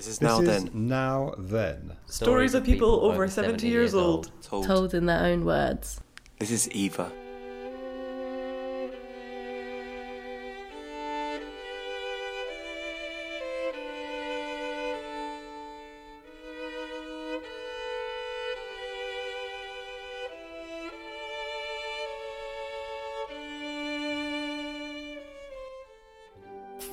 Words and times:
This 0.00 0.08
is 0.08 0.18
This 0.18 0.30
now 0.30 0.40
is 0.40 0.46
then. 0.64 0.70
now 0.72 1.34
then. 1.36 1.92
Stories 2.06 2.54
of 2.54 2.64
people 2.64 3.04
over 3.04 3.28
70 3.28 3.68
years 3.68 3.94
old. 3.94 4.32
Told. 4.40 4.64
Told 4.64 4.94
in 4.94 5.04
their 5.04 5.22
own 5.26 5.44
words. 5.44 6.00
This 6.38 6.50
is 6.50 6.70
Eva. 6.70 7.12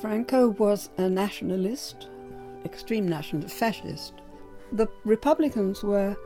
Franco 0.02 0.48
was 0.50 0.90
a 0.98 1.08
nationalist, 1.08 2.08
extreme 2.68 3.08
nationalist, 3.08 3.56
fascist. 3.56 4.12
The 4.72 4.88
Republicans 5.04 5.82
were 5.82 6.16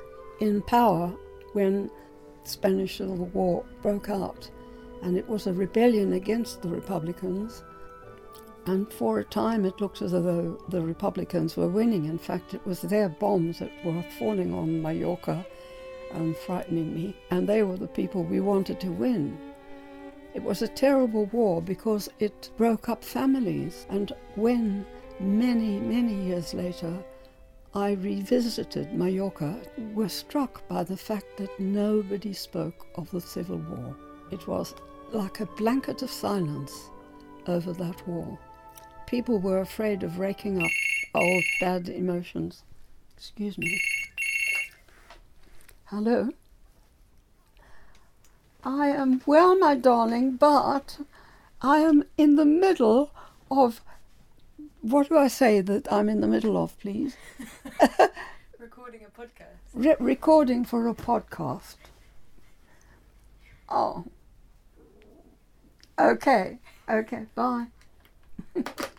in 0.40 0.62
power 0.62 1.14
when 1.52 1.90
the 2.42 2.48
Spanish 2.48 2.98
Civil 2.98 3.26
War 3.26 3.64
broke 3.82 4.10
out, 4.10 4.50
and 5.02 5.16
it 5.16 5.28
was 5.28 5.46
a 5.46 5.52
rebellion 5.52 6.12
against 6.14 6.62
the 6.62 6.68
Republicans. 6.68 7.62
And 8.66 8.92
for 8.92 9.18
a 9.18 9.24
time, 9.24 9.64
it 9.64 9.80
looked 9.80 10.02
as 10.02 10.12
though 10.12 10.58
the 10.68 10.82
Republicans 10.82 11.56
were 11.56 11.68
winning. 11.68 12.04
In 12.06 12.18
fact, 12.18 12.54
it 12.54 12.64
was 12.66 12.80
their 12.80 13.08
bombs 13.08 13.58
that 13.58 13.72
were 13.84 14.04
falling 14.18 14.52
on 14.54 14.82
Mallorca 14.82 15.44
and 16.12 16.36
frightening 16.36 16.94
me, 16.94 17.16
and 17.30 17.48
they 17.48 17.62
were 17.62 17.76
the 17.76 17.88
people 17.88 18.22
we 18.22 18.40
wanted 18.40 18.80
to 18.80 18.90
win. 18.90 19.38
It 20.34 20.42
was 20.42 20.62
a 20.62 20.68
terrible 20.68 21.26
war 21.26 21.60
because 21.60 22.08
it 22.18 22.50
broke 22.56 22.88
up 22.88 23.04
families. 23.04 23.86
And 23.90 24.12
when, 24.34 24.86
many, 25.22 25.78
many 25.78 26.14
years 26.14 26.52
later, 26.52 27.02
I 27.74 27.92
revisited 27.92 28.92
Mallorca, 28.92 29.56
were 29.94 30.08
struck 30.08 30.66
by 30.68 30.84
the 30.84 30.96
fact 30.96 31.36
that 31.38 31.58
nobody 31.58 32.32
spoke 32.32 32.86
of 32.96 33.10
the 33.10 33.20
Civil 33.20 33.58
War. 33.58 33.96
It 34.30 34.46
was 34.46 34.74
like 35.12 35.40
a 35.40 35.46
blanket 35.46 36.02
of 36.02 36.10
silence 36.10 36.90
over 37.46 37.72
that 37.72 38.06
war. 38.06 38.38
People 39.06 39.38
were 39.38 39.60
afraid 39.60 40.02
of 40.02 40.18
raking 40.18 40.62
up 40.62 40.70
old 41.14 41.44
bad 41.60 41.88
emotions. 41.88 42.62
Excuse 43.16 43.56
me. 43.56 43.80
Hello? 45.86 46.30
I 48.64 48.88
am 48.88 49.22
well, 49.26 49.58
my 49.58 49.74
darling, 49.74 50.36
but 50.36 50.98
I 51.60 51.78
am 51.78 52.04
in 52.16 52.36
the 52.36 52.44
middle 52.44 53.10
of. 53.50 53.80
What 54.82 55.08
do 55.08 55.16
I 55.16 55.28
say 55.28 55.60
that 55.60 55.90
I'm 55.92 56.08
in 56.08 56.20
the 56.20 56.26
middle 56.26 56.56
of, 56.56 56.78
please? 56.80 57.16
Recording 58.58 59.02
a 59.04 59.20
podcast. 59.20 59.56
Re- 59.74 59.96
recording 59.98 60.64
for 60.64 60.88
a 60.88 60.94
podcast. 60.94 61.76
Oh. 63.68 64.04
Okay, 65.98 66.58
okay, 66.88 67.26
bye. 67.34 67.66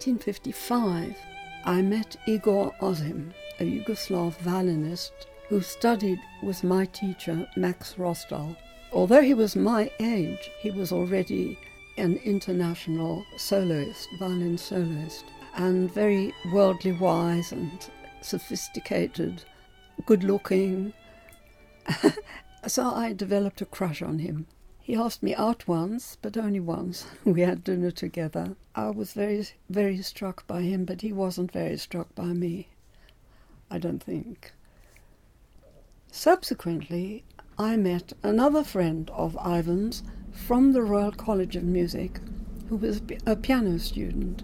1955, 0.00 1.14
I 1.66 1.82
met 1.82 2.16
Igor 2.26 2.72
Ozim, 2.80 3.34
a 3.58 3.64
Yugoslav 3.64 4.34
violinist 4.38 5.12
who 5.50 5.60
studied 5.60 6.18
with 6.42 6.64
my 6.64 6.86
teacher 6.86 7.46
Max 7.54 7.98
Rostal. 7.98 8.56
Although 8.94 9.20
he 9.20 9.34
was 9.34 9.56
my 9.56 9.90
age, 10.00 10.50
he 10.60 10.70
was 10.70 10.90
already 10.90 11.58
an 11.98 12.16
international 12.24 13.22
soloist, 13.36 14.08
violin 14.18 14.56
soloist, 14.56 15.26
and 15.56 15.92
very 15.92 16.32
worldly 16.50 16.92
wise 16.92 17.52
and 17.52 17.90
sophisticated, 18.22 19.44
good 20.06 20.24
looking. 20.24 20.94
so 22.66 22.90
I 22.90 23.12
developed 23.12 23.60
a 23.60 23.66
crush 23.66 24.00
on 24.00 24.20
him. 24.20 24.46
He 24.90 24.96
asked 24.96 25.22
me 25.22 25.36
out 25.36 25.68
once, 25.68 26.18
but 26.20 26.36
only 26.36 26.58
once. 26.58 27.06
We 27.24 27.42
had 27.42 27.62
dinner 27.62 27.92
together. 27.92 28.56
I 28.74 28.90
was 28.90 29.12
very, 29.12 29.46
very 29.68 30.02
struck 30.02 30.44
by 30.48 30.62
him, 30.62 30.84
but 30.84 31.02
he 31.02 31.12
wasn't 31.12 31.52
very 31.52 31.76
struck 31.76 32.12
by 32.16 32.32
me. 32.32 32.70
I 33.70 33.78
don't 33.78 34.02
think. 34.02 34.52
Subsequently, 36.10 37.22
I 37.56 37.76
met 37.76 38.14
another 38.24 38.64
friend 38.64 39.08
of 39.14 39.38
Ivan's 39.46 40.02
from 40.32 40.72
the 40.72 40.82
Royal 40.82 41.12
College 41.12 41.54
of 41.54 41.62
Music, 41.62 42.18
who 42.68 42.74
was 42.74 43.00
a 43.24 43.36
piano 43.36 43.78
student. 43.78 44.42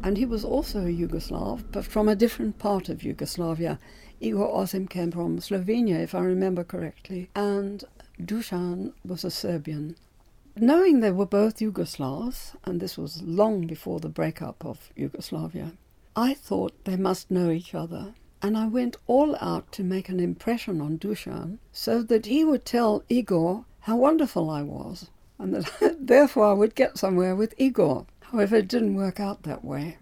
And 0.00 0.16
he 0.16 0.26
was 0.26 0.44
also 0.44 0.82
a 0.82 0.96
Yugoslav, 0.96 1.64
but 1.72 1.84
from 1.84 2.06
a 2.08 2.14
different 2.14 2.60
part 2.60 2.88
of 2.88 3.02
Yugoslavia. 3.02 3.80
Igor 4.20 4.48
Ozim 4.48 4.88
came 4.88 5.10
from 5.10 5.40
Slovenia, 5.40 5.98
if 5.98 6.14
I 6.14 6.20
remember 6.20 6.62
correctly, 6.62 7.30
and 7.34 7.82
Dusan 8.20 8.92
was 9.04 9.24
a 9.24 9.30
Serbian. 9.30 9.96
Knowing 10.56 11.00
they 11.00 11.10
were 11.10 11.26
both 11.26 11.60
Yugoslavs, 11.60 12.56
and 12.64 12.80
this 12.80 12.96
was 12.96 13.22
long 13.22 13.66
before 13.66 14.00
the 14.00 14.08
breakup 14.08 14.64
of 14.64 14.90
Yugoslavia, 14.96 15.72
I 16.16 16.32
thought 16.32 16.84
they 16.84 16.96
must 16.96 17.30
know 17.30 17.50
each 17.50 17.74
other. 17.74 18.14
And 18.40 18.56
I 18.56 18.66
went 18.66 18.96
all 19.06 19.36
out 19.40 19.70
to 19.72 19.84
make 19.84 20.08
an 20.08 20.20
impression 20.20 20.80
on 20.80 20.98
Dusan 20.98 21.58
so 21.72 22.02
that 22.04 22.26
he 22.26 22.44
would 22.44 22.64
tell 22.64 23.04
Igor 23.08 23.66
how 23.80 23.96
wonderful 23.96 24.48
I 24.48 24.62
was, 24.62 25.10
and 25.38 25.54
that 25.54 25.96
therefore 26.00 26.46
I 26.46 26.52
would 26.54 26.74
get 26.74 26.96
somewhere 26.96 27.36
with 27.36 27.54
Igor. 27.58 28.06
However, 28.20 28.56
it 28.56 28.68
didn't 28.68 28.94
work 28.94 29.20
out 29.20 29.42
that 29.42 29.64
way. 29.64 29.98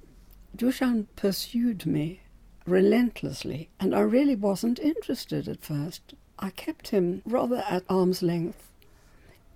Dusan 0.56 1.06
pursued 1.16 1.84
me 1.84 2.20
relentlessly, 2.64 3.70
and 3.80 3.94
I 3.94 4.00
really 4.00 4.36
wasn't 4.36 4.78
interested 4.78 5.48
at 5.48 5.64
first. 5.64 6.14
I 6.38 6.50
kept 6.50 6.88
him 6.88 7.22
rather 7.24 7.64
at 7.68 7.84
arm's 7.88 8.22
length. 8.22 8.70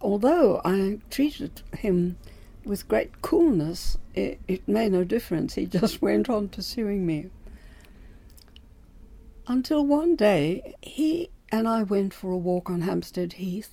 Although 0.01 0.61
I 0.65 0.99
treated 1.11 1.63
him 1.77 2.17
with 2.65 2.89
great 2.89 3.23
coolness, 3.23 3.99
it, 4.15 4.41
it 4.47 4.69
made 4.69 4.93
no 4.93 5.05
difference. 5.05 5.55
He 5.55 5.67
just 5.81 6.01
went 6.03 6.29
on 6.29 6.49
pursuing 6.49 7.07
me. 7.07 7.31
Until 9.47 9.85
one 9.85 10.15
day, 10.15 10.75
he 10.83 11.31
and 11.51 11.67
I 11.67 11.83
went 11.83 12.13
for 12.13 12.31
a 12.31 12.37
walk 12.37 12.69
on 12.69 12.83
Hampstead 12.83 13.35
Heath, 13.35 13.71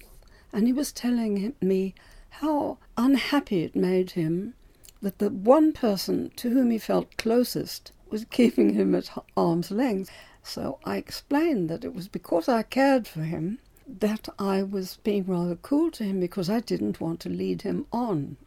and 0.54 0.68
he 0.68 0.74
was 0.74 0.92
telling 0.94 1.54
me 1.62 1.94
how 2.30 2.78
unhappy 2.98 3.64
it 3.64 3.76
made 3.76 4.12
him 4.12 4.54
that 5.02 5.20
the 5.20 5.30
one 5.30 5.74
person 5.74 6.32
to 6.38 6.50
whom 6.50 6.72
he 6.72 6.78
felt 6.78 7.18
closest 7.18 7.92
was 8.10 8.26
keeping 8.32 8.74
him 8.74 8.96
at 8.96 9.12
arm's 9.36 9.72
length. 9.72 10.10
So 10.47 10.78
I 10.85 10.97
explained 10.97 11.72
that 11.72 11.83
it 11.83 11.95
was 11.95 12.07
because 12.07 12.47
I 12.47 12.61
cared 12.61 13.07
for 13.07 13.23
him 13.23 13.57
that 13.88 14.29
I 14.38 14.61
was 14.61 15.00
being 15.03 15.25
rather 15.25 15.56
cool 15.56 15.89
to 15.91 16.03
him 16.03 16.19
because 16.19 16.51
I 16.51 16.59
didn't 16.59 17.01
want 17.01 17.19
to 17.22 17.29
lead 17.29 17.63
him 17.63 17.88
on. 17.91 18.38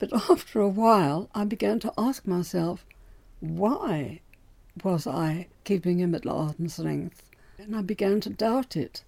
But 0.00 0.12
after 0.30 0.60
a 0.60 0.68
while, 0.68 1.30
I 1.32 1.44
began 1.44 1.78
to 1.80 1.94
ask 1.96 2.26
myself, 2.26 2.84
why 3.38 4.22
was 4.82 5.06
I 5.06 5.46
keeping 5.62 6.00
him 6.00 6.16
at 6.16 6.26
arm's 6.26 6.80
length? 6.80 7.22
And 7.58 7.76
I 7.76 7.82
began 7.82 8.20
to 8.22 8.30
doubt 8.30 8.76
it. 8.76 9.04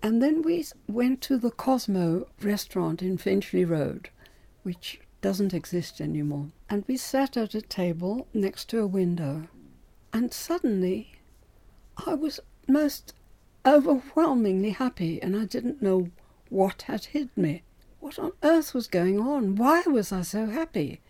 And 0.00 0.22
then 0.22 0.42
we 0.42 0.64
went 0.86 1.20
to 1.22 1.38
the 1.38 1.50
Cosmo 1.50 2.28
restaurant 2.40 3.02
in 3.02 3.18
Finchley 3.18 3.64
Road, 3.64 4.10
which 4.62 5.00
doesn't 5.20 5.52
exist 5.52 6.00
anymore. 6.00 6.50
And 6.70 6.84
we 6.86 6.96
sat 6.96 7.36
at 7.36 7.56
a 7.56 7.62
table 7.62 8.28
next 8.32 8.66
to 8.70 8.78
a 8.78 8.86
window. 8.86 9.48
And 10.12 10.32
suddenly, 10.32 11.17
I 12.06 12.14
was 12.14 12.40
most 12.66 13.14
overwhelmingly 13.66 14.70
happy, 14.70 15.20
and 15.22 15.36
I 15.36 15.44
didn't 15.44 15.82
know 15.82 16.10
what 16.48 16.82
had 16.82 17.06
hit 17.06 17.36
me. 17.36 17.62
What 18.00 18.18
on 18.18 18.32
earth 18.42 18.74
was 18.74 18.86
going 18.86 19.18
on? 19.18 19.56
Why 19.56 19.82
was 19.82 20.12
I 20.12 20.22
so 20.22 20.46
happy? 20.46 21.00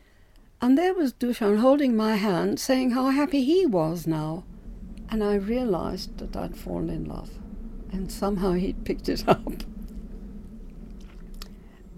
And 0.60 0.76
there 0.76 0.94
was 0.94 1.12
Dushan 1.12 1.58
holding 1.58 1.94
my 1.94 2.16
hand, 2.16 2.58
saying 2.58 2.92
how 2.92 3.10
happy 3.10 3.44
he 3.44 3.66
was 3.66 4.06
now. 4.06 4.44
And 5.08 5.22
I 5.22 5.34
realized 5.34 6.18
that 6.18 6.36
I'd 6.36 6.56
fallen 6.56 6.90
in 6.90 7.04
love. 7.04 7.30
And 7.92 8.10
somehow 8.10 8.52
he'd 8.52 8.84
picked 8.84 9.08
it 9.08 9.28
up. 9.28 9.62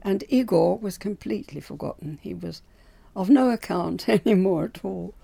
And 0.02 0.24
Igor 0.28 0.78
was 0.78 0.98
completely 0.98 1.60
forgotten. 1.60 2.18
He 2.22 2.34
was 2.34 2.62
of 3.16 3.30
no 3.30 3.50
account 3.50 4.08
any 4.08 4.34
more 4.34 4.64
at 4.64 4.84
all. 4.84 5.14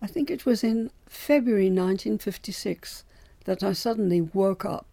I 0.00 0.06
think 0.06 0.30
it 0.30 0.46
was 0.46 0.62
in 0.62 0.90
February 1.06 1.70
1956 1.70 3.04
that 3.44 3.62
I 3.62 3.72
suddenly 3.72 4.20
woke 4.20 4.64
up 4.64 4.86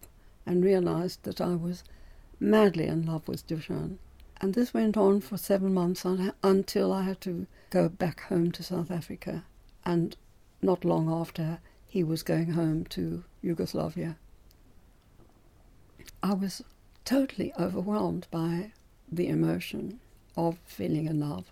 and 0.44 0.64
realized 0.64 1.22
that 1.24 1.40
I 1.40 1.54
was 1.54 1.84
madly 2.40 2.86
in 2.86 3.06
love 3.06 3.28
with 3.28 3.46
Dushan. 3.46 3.98
And 4.40 4.54
this 4.54 4.74
went 4.74 4.96
on 4.96 5.20
for 5.20 5.36
seven 5.36 5.72
months 5.72 6.04
until 6.42 6.92
I 6.92 7.02
had 7.02 7.20
to 7.22 7.46
go 7.70 7.88
back 7.88 8.20
home 8.22 8.52
to 8.52 8.62
South 8.62 8.90
Africa. 8.90 9.44
And 9.84 10.16
not 10.60 10.84
long 10.84 11.10
after, 11.10 11.60
he 11.86 12.02
was 12.02 12.22
going 12.22 12.52
home 12.52 12.84
to 12.86 13.24
Yugoslavia. 13.40 14.16
I 16.22 16.34
was 16.34 16.62
totally 17.04 17.52
overwhelmed 17.58 18.26
by 18.30 18.72
the 19.10 19.28
emotion 19.28 20.00
of 20.36 20.58
feeling 20.64 21.06
in 21.06 21.20
love. 21.20 21.50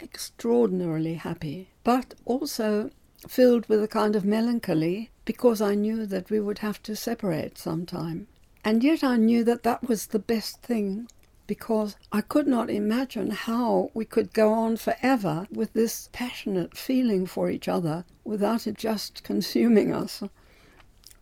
Extraordinarily 0.00 1.14
happy, 1.14 1.68
but 1.88 2.12
also 2.26 2.90
filled 3.26 3.66
with 3.66 3.82
a 3.82 3.88
kind 3.88 4.14
of 4.14 4.22
melancholy 4.22 5.08
because 5.24 5.62
I 5.62 5.74
knew 5.74 6.04
that 6.04 6.28
we 6.28 6.38
would 6.38 6.58
have 6.58 6.82
to 6.82 6.94
separate 6.94 7.56
sometime. 7.56 8.26
And 8.62 8.84
yet 8.84 9.02
I 9.02 9.16
knew 9.16 9.42
that 9.44 9.62
that 9.62 9.88
was 9.88 10.08
the 10.08 10.18
best 10.18 10.60
thing 10.60 11.08
because 11.46 11.96
I 12.12 12.20
could 12.20 12.46
not 12.46 12.68
imagine 12.68 13.30
how 13.30 13.90
we 13.94 14.04
could 14.04 14.34
go 14.34 14.52
on 14.52 14.76
forever 14.76 15.46
with 15.50 15.72
this 15.72 16.10
passionate 16.12 16.76
feeling 16.76 17.24
for 17.24 17.48
each 17.48 17.68
other 17.68 18.04
without 18.22 18.66
it 18.66 18.76
just 18.76 19.24
consuming 19.30 19.90
us. 19.90 20.22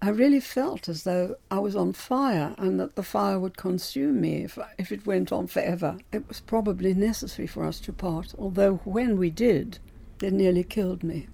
I 0.02 0.08
really 0.08 0.40
felt 0.40 0.88
as 0.88 1.04
though 1.04 1.36
I 1.48 1.60
was 1.60 1.76
on 1.76 1.92
fire 1.92 2.56
and 2.58 2.80
that 2.80 2.96
the 2.96 3.04
fire 3.04 3.38
would 3.38 3.56
consume 3.56 4.20
me 4.20 4.42
if, 4.42 4.58
if 4.78 4.90
it 4.90 5.06
went 5.06 5.30
on 5.30 5.46
forever. 5.46 5.98
It 6.10 6.26
was 6.26 6.40
probably 6.40 6.92
necessary 6.92 7.46
for 7.46 7.64
us 7.64 7.78
to 7.82 7.92
part, 7.92 8.34
although 8.36 8.78
when 8.84 9.16
we 9.16 9.30
did, 9.30 9.78
it 10.22 10.32
nearly 10.32 10.64
killed 10.64 11.02
me. 11.02 11.28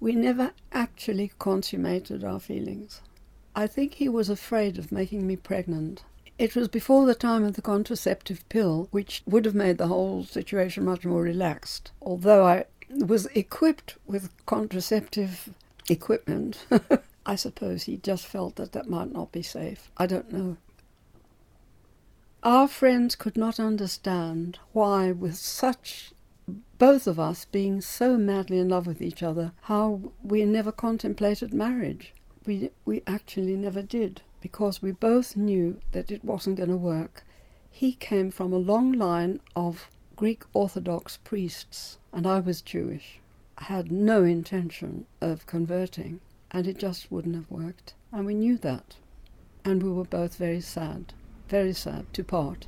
We 0.00 0.14
never 0.14 0.52
actually 0.72 1.32
consummated 1.38 2.24
our 2.24 2.40
feelings. 2.40 3.02
I 3.54 3.66
think 3.66 3.94
he 3.94 4.08
was 4.08 4.28
afraid 4.28 4.78
of 4.78 4.92
making 4.92 5.26
me 5.26 5.36
pregnant. 5.36 6.04
It 6.38 6.56
was 6.56 6.68
before 6.68 7.04
the 7.04 7.14
time 7.14 7.44
of 7.44 7.54
the 7.54 7.62
contraceptive 7.62 8.48
pill, 8.48 8.88
which 8.90 9.22
would 9.26 9.44
have 9.44 9.54
made 9.54 9.76
the 9.76 9.88
whole 9.88 10.24
situation 10.24 10.84
much 10.84 11.04
more 11.04 11.22
relaxed. 11.22 11.92
Although 12.00 12.46
I 12.46 12.64
was 12.88 13.26
equipped 13.34 13.96
with 14.06 14.34
contraceptive 14.46 15.50
equipment, 15.88 16.64
I 17.26 17.36
suppose 17.36 17.82
he 17.82 17.98
just 17.98 18.26
felt 18.26 18.56
that 18.56 18.72
that 18.72 18.88
might 18.88 19.12
not 19.12 19.32
be 19.32 19.42
safe. 19.42 19.90
I 19.98 20.06
don't 20.06 20.32
know. 20.32 20.56
Our 22.42 22.68
friends 22.68 23.16
could 23.16 23.36
not 23.36 23.60
understand 23.60 24.58
why, 24.72 25.12
with 25.12 25.36
such 25.36 26.12
both 26.78 27.06
of 27.06 27.20
us 27.20 27.44
being 27.44 27.80
so 27.80 28.16
madly 28.16 28.58
in 28.58 28.68
love 28.68 28.86
with 28.86 29.02
each 29.02 29.22
other, 29.22 29.52
how 29.62 30.12
we 30.22 30.44
never 30.44 30.72
contemplated 30.72 31.52
marriage. 31.52 32.14
We, 32.46 32.70
we 32.84 33.02
actually 33.06 33.56
never 33.56 33.82
did, 33.82 34.22
because 34.40 34.80
we 34.80 34.92
both 34.92 35.36
knew 35.36 35.80
that 35.92 36.10
it 36.10 36.24
wasn't 36.24 36.56
going 36.56 36.70
to 36.70 36.76
work. 36.76 37.24
He 37.70 37.92
came 37.92 38.30
from 38.30 38.52
a 38.52 38.58
long 38.58 38.92
line 38.92 39.40
of 39.54 39.88
Greek 40.16 40.44
Orthodox 40.52 41.18
priests, 41.18 41.98
and 42.12 42.26
I 42.26 42.40
was 42.40 42.60
Jewish. 42.60 43.20
I 43.58 43.64
had 43.64 43.92
no 43.92 44.24
intention 44.24 45.06
of 45.20 45.46
converting, 45.46 46.20
and 46.50 46.66
it 46.66 46.78
just 46.78 47.12
wouldn't 47.12 47.34
have 47.34 47.50
worked. 47.50 47.94
And 48.10 48.26
we 48.26 48.34
knew 48.34 48.56
that. 48.58 48.96
And 49.64 49.82
we 49.82 49.90
were 49.90 50.04
both 50.04 50.36
very 50.36 50.60
sad, 50.60 51.12
very 51.48 51.74
sad 51.74 52.12
to 52.14 52.24
part. 52.24 52.66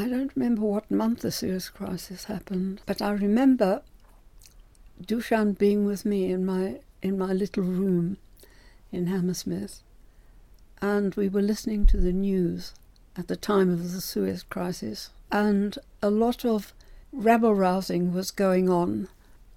I 0.00 0.08
don't 0.08 0.34
remember 0.34 0.62
what 0.62 0.90
month 0.90 1.20
the 1.20 1.30
Suez 1.30 1.68
Crisis 1.68 2.24
happened, 2.24 2.80
but 2.86 3.02
I 3.02 3.10
remember 3.10 3.82
Dushan 4.98 5.58
being 5.58 5.84
with 5.84 6.06
me 6.06 6.32
in 6.32 6.46
my 6.46 6.80
in 7.02 7.18
my 7.18 7.34
little 7.34 7.64
room 7.64 8.16
in 8.90 9.08
Hammersmith, 9.08 9.82
and 10.80 11.14
we 11.16 11.28
were 11.28 11.42
listening 11.42 11.84
to 11.84 11.98
the 11.98 12.14
news 12.14 12.72
at 13.14 13.28
the 13.28 13.36
time 13.36 13.68
of 13.68 13.92
the 13.92 14.00
Suez 14.00 14.42
Crisis, 14.42 15.10
and 15.30 15.78
a 16.00 16.08
lot 16.08 16.46
of 16.46 16.72
rabble 17.12 17.54
rousing 17.54 18.14
was 18.14 18.30
going 18.30 18.70
on 18.70 19.06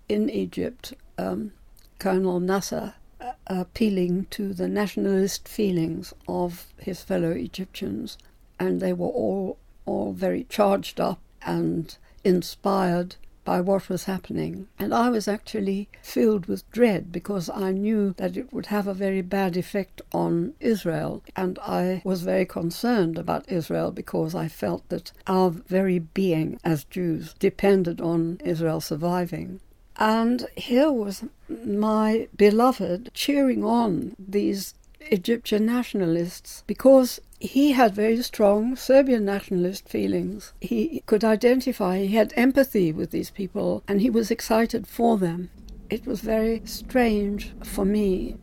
in 0.10 0.30
Egypt. 0.30 0.94
Um, 1.18 1.54
Colonel 2.00 2.42
Nasser 2.42 2.96
uh, 3.22 3.32
appealing 3.48 4.26
to 4.32 4.54
the 4.54 4.68
nationalist 4.68 5.48
feelings 5.48 6.14
of 6.28 6.68
his 6.78 7.02
fellow 7.02 7.32
Egyptians, 7.32 8.18
and 8.60 8.82
they 8.82 8.92
were 8.92 9.08
all 9.08 9.58
all 9.86 10.14
very 10.14 10.46
charged 10.50 11.00
up 11.00 11.20
and 11.42 11.98
inspired 12.24 13.16
by 13.46 13.60
what 13.60 13.90
was 13.90 14.06
happening. 14.06 14.68
And 14.80 14.94
I 14.94 15.10
was 15.10 15.28
actually 15.28 15.90
filled 16.02 16.46
with 16.46 16.70
dread 16.72 17.12
because 17.12 17.50
I 17.50 17.72
knew 17.72 18.14
that 18.18 18.38
it 18.38 18.54
would 18.54 18.68
have 18.68 18.88
a 18.88 18.94
very 18.94 19.22
bad 19.22 19.58
effect 19.58 20.02
on 20.14 20.54
Israel. 20.60 21.24
And 21.36 21.60
I 21.60 22.02
was 22.06 22.24
very 22.24 22.46
concerned 22.46 23.18
about 23.18 23.52
Israel 23.52 23.92
because 23.92 24.34
I 24.34 24.48
felt 24.48 24.88
that 24.90 25.12
our 25.28 25.50
very 25.50 26.00
being 26.00 26.60
as 26.64 26.86
Jews 26.86 27.34
depended 27.40 28.00
on 28.00 28.40
Israel 28.44 28.82
surviving. 28.82 29.60
And 29.98 30.48
here 30.56 30.92
was 30.92 31.24
my 31.50 32.28
beloved 32.36 33.12
cheering 33.14 33.64
on 33.64 34.16
these 34.18 34.74
Egyptian 35.12 35.66
nationalists 35.66 36.64
because 36.66 37.20
he 37.44 37.74
had 37.74 37.94
very 37.94 38.22
strong 38.22 38.74
Serbian 38.74 39.26
nationalist 39.26 39.90
feelings. 39.90 40.54
He 40.62 41.04
could 41.06 41.26
identify, 41.26 42.00
he 42.00 42.16
had 42.16 42.32
empathy 42.38 42.94
with 42.94 43.12
these 43.12 43.32
people, 43.32 43.84
and 43.86 44.00
he 44.00 44.10
was 44.10 44.32
excited 44.32 44.88
for 44.88 45.18
them. 45.18 45.50
It 45.90 46.08
was 46.08 46.22
very 46.22 46.62
strange 46.64 47.54
for 47.62 47.84
me 47.84 48.38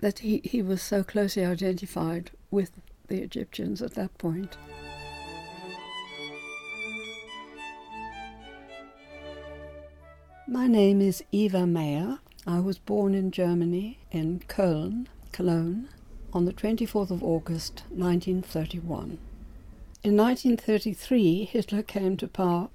that 0.00 0.20
he, 0.20 0.40
he 0.44 0.62
was 0.62 0.80
so 0.80 1.04
closely 1.04 1.44
identified 1.44 2.30
with 2.50 2.70
the 3.08 3.20
Egyptians 3.20 3.82
at 3.82 3.94
that 3.94 4.16
point. 4.16 4.56
My 10.46 10.66
name 10.66 11.02
is 11.02 11.22
Eva 11.32 11.66
Mayer. 11.66 12.20
I 12.46 12.60
was 12.60 12.78
born 12.78 13.14
in 13.14 13.30
Germany, 13.30 13.98
in 14.10 14.40
Köln, 14.48 15.06
Cologne, 15.32 15.90
on 16.32 16.44
the 16.44 16.52
24th 16.52 17.10
of 17.10 17.22
August 17.22 17.82
1931. 17.90 19.18
In 20.04 20.16
1933, 20.16 21.44
Hitler 21.44 21.82
came 21.82 22.16
to 22.16 22.28
power, 22.28 22.68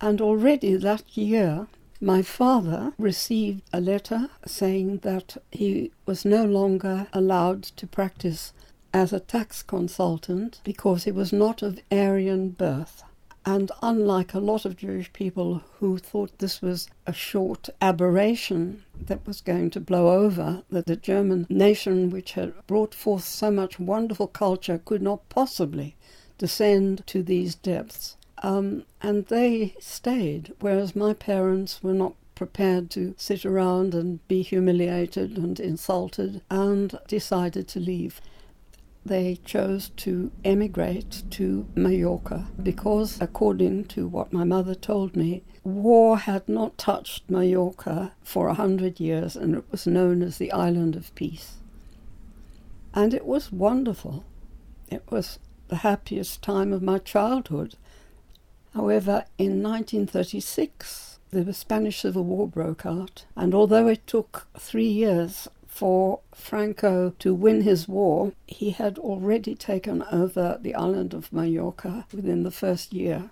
and 0.00 0.20
already 0.20 0.76
that 0.76 1.16
year, 1.16 1.68
my 2.00 2.20
father 2.20 2.92
received 2.98 3.62
a 3.72 3.80
letter 3.80 4.28
saying 4.46 4.98
that 4.98 5.36
he 5.50 5.90
was 6.04 6.24
no 6.24 6.44
longer 6.44 7.06
allowed 7.12 7.62
to 7.62 7.86
practice 7.86 8.52
as 8.92 9.12
a 9.12 9.20
tax 9.20 9.62
consultant 9.62 10.60
because 10.64 11.04
he 11.04 11.10
was 11.10 11.32
not 11.32 11.62
of 11.62 11.80
Aryan 11.90 12.50
birth. 12.50 13.02
And 13.48 13.70
unlike 13.80 14.34
a 14.34 14.40
lot 14.40 14.64
of 14.64 14.76
Jewish 14.76 15.12
people 15.12 15.62
who 15.78 15.98
thought 15.98 16.40
this 16.40 16.60
was 16.60 16.88
a 17.06 17.12
short 17.12 17.68
aberration 17.80 18.82
that 19.00 19.24
was 19.24 19.40
going 19.40 19.70
to 19.70 19.80
blow 19.80 20.08
over, 20.24 20.64
that 20.70 20.86
the 20.86 20.96
German 20.96 21.46
nation, 21.48 22.10
which 22.10 22.32
had 22.32 22.54
brought 22.66 22.92
forth 22.92 23.22
so 23.22 23.52
much 23.52 23.78
wonderful 23.78 24.26
culture, 24.26 24.80
could 24.84 25.00
not 25.00 25.28
possibly 25.28 25.94
descend 26.38 27.06
to 27.06 27.22
these 27.22 27.54
depths. 27.54 28.16
Um, 28.42 28.82
and 29.00 29.26
they 29.26 29.76
stayed, 29.78 30.52
whereas 30.58 30.96
my 30.96 31.14
parents 31.14 31.84
were 31.84 31.94
not 31.94 32.14
prepared 32.34 32.90
to 32.90 33.14
sit 33.16 33.46
around 33.46 33.94
and 33.94 34.26
be 34.26 34.42
humiliated 34.42 35.38
and 35.38 35.60
insulted 35.60 36.42
and 36.50 36.98
decided 37.06 37.68
to 37.68 37.80
leave 37.80 38.20
they 39.06 39.38
chose 39.44 39.90
to 39.96 40.32
emigrate 40.44 41.22
to 41.30 41.66
Mallorca 41.74 42.48
because, 42.62 43.20
according 43.20 43.84
to 43.84 44.08
what 44.08 44.32
my 44.32 44.44
mother 44.44 44.74
told 44.74 45.14
me, 45.14 45.42
war 45.62 46.18
had 46.18 46.48
not 46.48 46.78
touched 46.78 47.30
Mallorca 47.30 48.12
for 48.22 48.48
a 48.48 48.54
hundred 48.54 48.98
years 48.98 49.36
and 49.36 49.54
it 49.54 49.64
was 49.70 49.86
known 49.86 50.22
as 50.22 50.38
the 50.38 50.52
Island 50.52 50.96
of 50.96 51.14
Peace. 51.14 51.58
And 52.94 53.14
it 53.14 53.26
was 53.26 53.52
wonderful. 53.52 54.24
It 54.90 55.04
was 55.10 55.38
the 55.68 55.76
happiest 55.76 56.42
time 56.42 56.72
of 56.72 56.82
my 56.82 56.98
childhood. 56.98 57.76
However, 58.74 59.24
in 59.38 59.62
1936, 59.62 61.18
the 61.30 61.52
Spanish 61.52 62.00
Civil 62.00 62.24
War 62.24 62.48
broke 62.48 62.86
out, 62.86 63.24
and 63.34 63.54
although 63.54 63.88
it 63.88 64.06
took 64.06 64.46
three 64.58 64.88
years 64.88 65.48
for 65.76 66.20
Franco 66.34 67.10
to 67.18 67.34
win 67.34 67.60
his 67.60 67.86
war, 67.86 68.32
he 68.46 68.70
had 68.70 68.96
already 68.96 69.54
taken 69.54 70.02
over 70.10 70.58
the 70.58 70.74
island 70.74 71.12
of 71.12 71.30
Mallorca 71.30 72.06
within 72.14 72.44
the 72.44 72.50
first 72.50 72.94
year. 72.94 73.28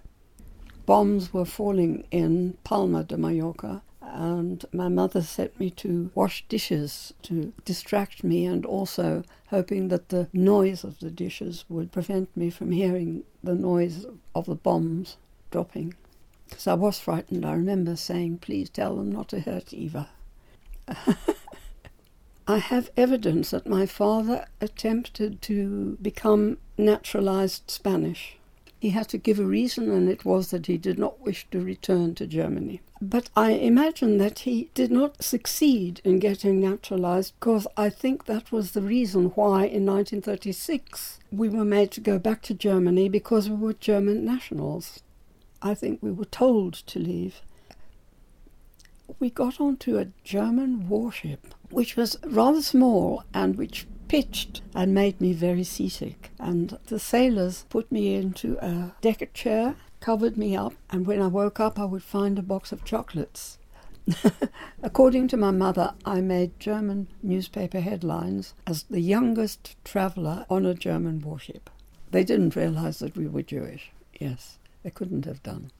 Bombs 0.85 1.33
were 1.33 1.47
falling 1.47 2.05
in 2.11 2.59
Palma 2.63 3.03
de 3.03 3.17
Mallorca, 3.17 3.81
and 4.03 4.63
my 4.75 4.89
mother 4.89 5.23
set 5.23 5.59
me 5.59 5.71
to 5.71 6.11
wash 6.15 6.45
dishes 6.47 7.15
to 7.23 7.55
distract 7.65 8.23
me 8.23 8.45
and 8.45 8.67
also 8.67 9.23
hoping 9.47 9.89
that 9.89 10.11
the 10.11 10.29
noise 10.35 10.85
of 10.85 10.99
the 10.99 11.11
dishes 11.11 11.65
would 11.71 11.93
prevent 11.93 12.37
me 12.37 12.51
from 12.51 12.73
hearing 12.73 13.25
the 13.43 13.55
noise 13.55 14.05
of 14.35 14.45
the 14.45 14.55
bombs 14.55 15.17
dropping. 15.51 15.95
Because 16.51 16.67
I 16.67 16.75
was 16.75 16.99
frightened, 17.01 17.47
I 17.47 17.55
remember 17.55 17.97
saying, 17.97 18.41
Please 18.41 18.69
tell 18.69 18.97
them 18.97 19.11
not 19.11 19.29
to 19.29 19.41
hurt 19.41 19.73
Eva. 19.73 20.11
I 22.47 22.59
have 22.59 22.91
evidence 22.97 23.51
that 23.51 23.67
my 23.67 23.87
father 23.87 24.47
attempted 24.61 25.41
to 25.43 25.97
become 26.03 26.59
naturalized 26.77 27.71
Spanish. 27.71 28.37
He 28.81 28.91
had 28.91 29.09
to 29.09 29.19
give 29.19 29.39
a 29.39 29.47
reason, 29.47 29.91
and 29.91 30.11
it 30.11 30.27
was 30.27 30.51
that 30.51 30.67
he 30.67 30.77
did 30.77 30.99
not 30.99 31.23
wish 31.23 31.47
to 31.51 31.61
return 31.65 32.15
to 32.17 32.27
Germany. 32.27 32.83
But 33.01 33.31
I 33.35 33.53
imagine 33.53 34.19
that 34.19 34.41
he 34.41 34.69
did 34.75 34.91
not 34.91 35.23
succeed 35.23 36.03
in 36.05 36.19
getting 36.19 36.61
naturalized 36.61 37.33
because 37.41 37.67
I 37.79 37.89
think 37.89 38.27
that 38.27 38.53
was 38.53 38.73
the 38.73 38.83
reason 38.83 39.33
why 39.35 39.65
in 39.65 39.87
1936 39.87 41.21
we 41.33 41.49
were 41.49 41.65
made 41.65 41.91
to 41.93 42.01
go 42.01 42.19
back 42.19 42.43
to 42.43 42.55
Germany 42.55 43.09
because 43.09 43.49
we 43.49 43.57
were 43.57 43.73
German 43.73 44.23
nationals. 44.25 45.01
I 45.63 45.75
think 45.75 46.03
we 46.03 46.13
were 46.13 46.27
told 46.27 46.75
to 46.75 46.99
leave. 46.99 47.41
We 49.19 49.31
got 49.31 49.61
onto 49.61 49.97
a 49.99 50.09
German 50.25 50.89
warship, 50.89 51.55
which 51.75 51.97
was 51.97 52.17
rather 52.25 52.63
small 52.63 53.25
and 53.35 53.57
which 53.57 53.87
pitched 54.07 54.63
and 54.75 54.95
made 54.95 55.21
me 55.21 55.33
very 55.33 55.65
seasick. 55.65 56.31
And 56.39 56.79
the 56.87 56.99
sailors 56.99 57.67
put 57.69 57.91
me 57.91 58.15
into 58.15 58.57
a 58.65 58.95
deck 59.01 59.29
chair, 59.35 59.75
covered 60.01 60.37
me 60.37 60.55
up, 60.57 60.75
and 60.91 61.07
when 61.07 61.21
I 61.21 61.27
woke 61.27 61.59
up, 61.59 61.79
I 61.79 61.85
would 61.85 62.03
find 62.03 62.39
a 62.39 62.43
box 62.43 62.71
of 62.71 62.85
chocolates. 62.85 63.59
According 64.83 65.29
to 65.29 65.37
my 65.37 65.51
mother, 65.51 65.95
I 66.05 66.21
made 66.21 66.61
German 66.61 67.09
newspaper 67.23 67.81
headlines 67.81 68.55
as 68.67 68.85
the 68.85 69.01
youngest 69.01 69.77
traveller 69.83 70.47
on 70.49 70.67
a 70.67 70.75
German 70.75 71.21
warship. 71.23 71.71
They 72.11 72.23
didn't 72.23 72.55
realize 72.55 73.01
that 73.01 73.17
we 73.17 73.27
were 73.27 73.43
Jewish. 73.43 73.91
Yes, 74.21 74.59
they 74.83 74.91
couldn't 74.91 75.25
have 75.25 75.43
done. 75.43 75.73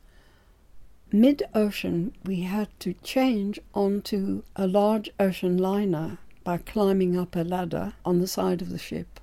Mid 1.15 1.45
ocean, 1.55 2.13
we 2.25 2.41
had 2.41 2.69
to 2.81 2.95
change 3.05 3.61
onto 3.73 4.43
a 4.57 4.67
large 4.67 5.09
ocean 5.21 5.57
liner 5.57 6.19
by 6.43 6.57
climbing 6.57 7.17
up 7.17 7.37
a 7.37 7.45
ladder 7.45 7.93
on 8.05 8.19
the 8.19 8.27
side 8.27 8.61
of 8.61 8.69
the 8.69 8.79
ship. 8.79 9.21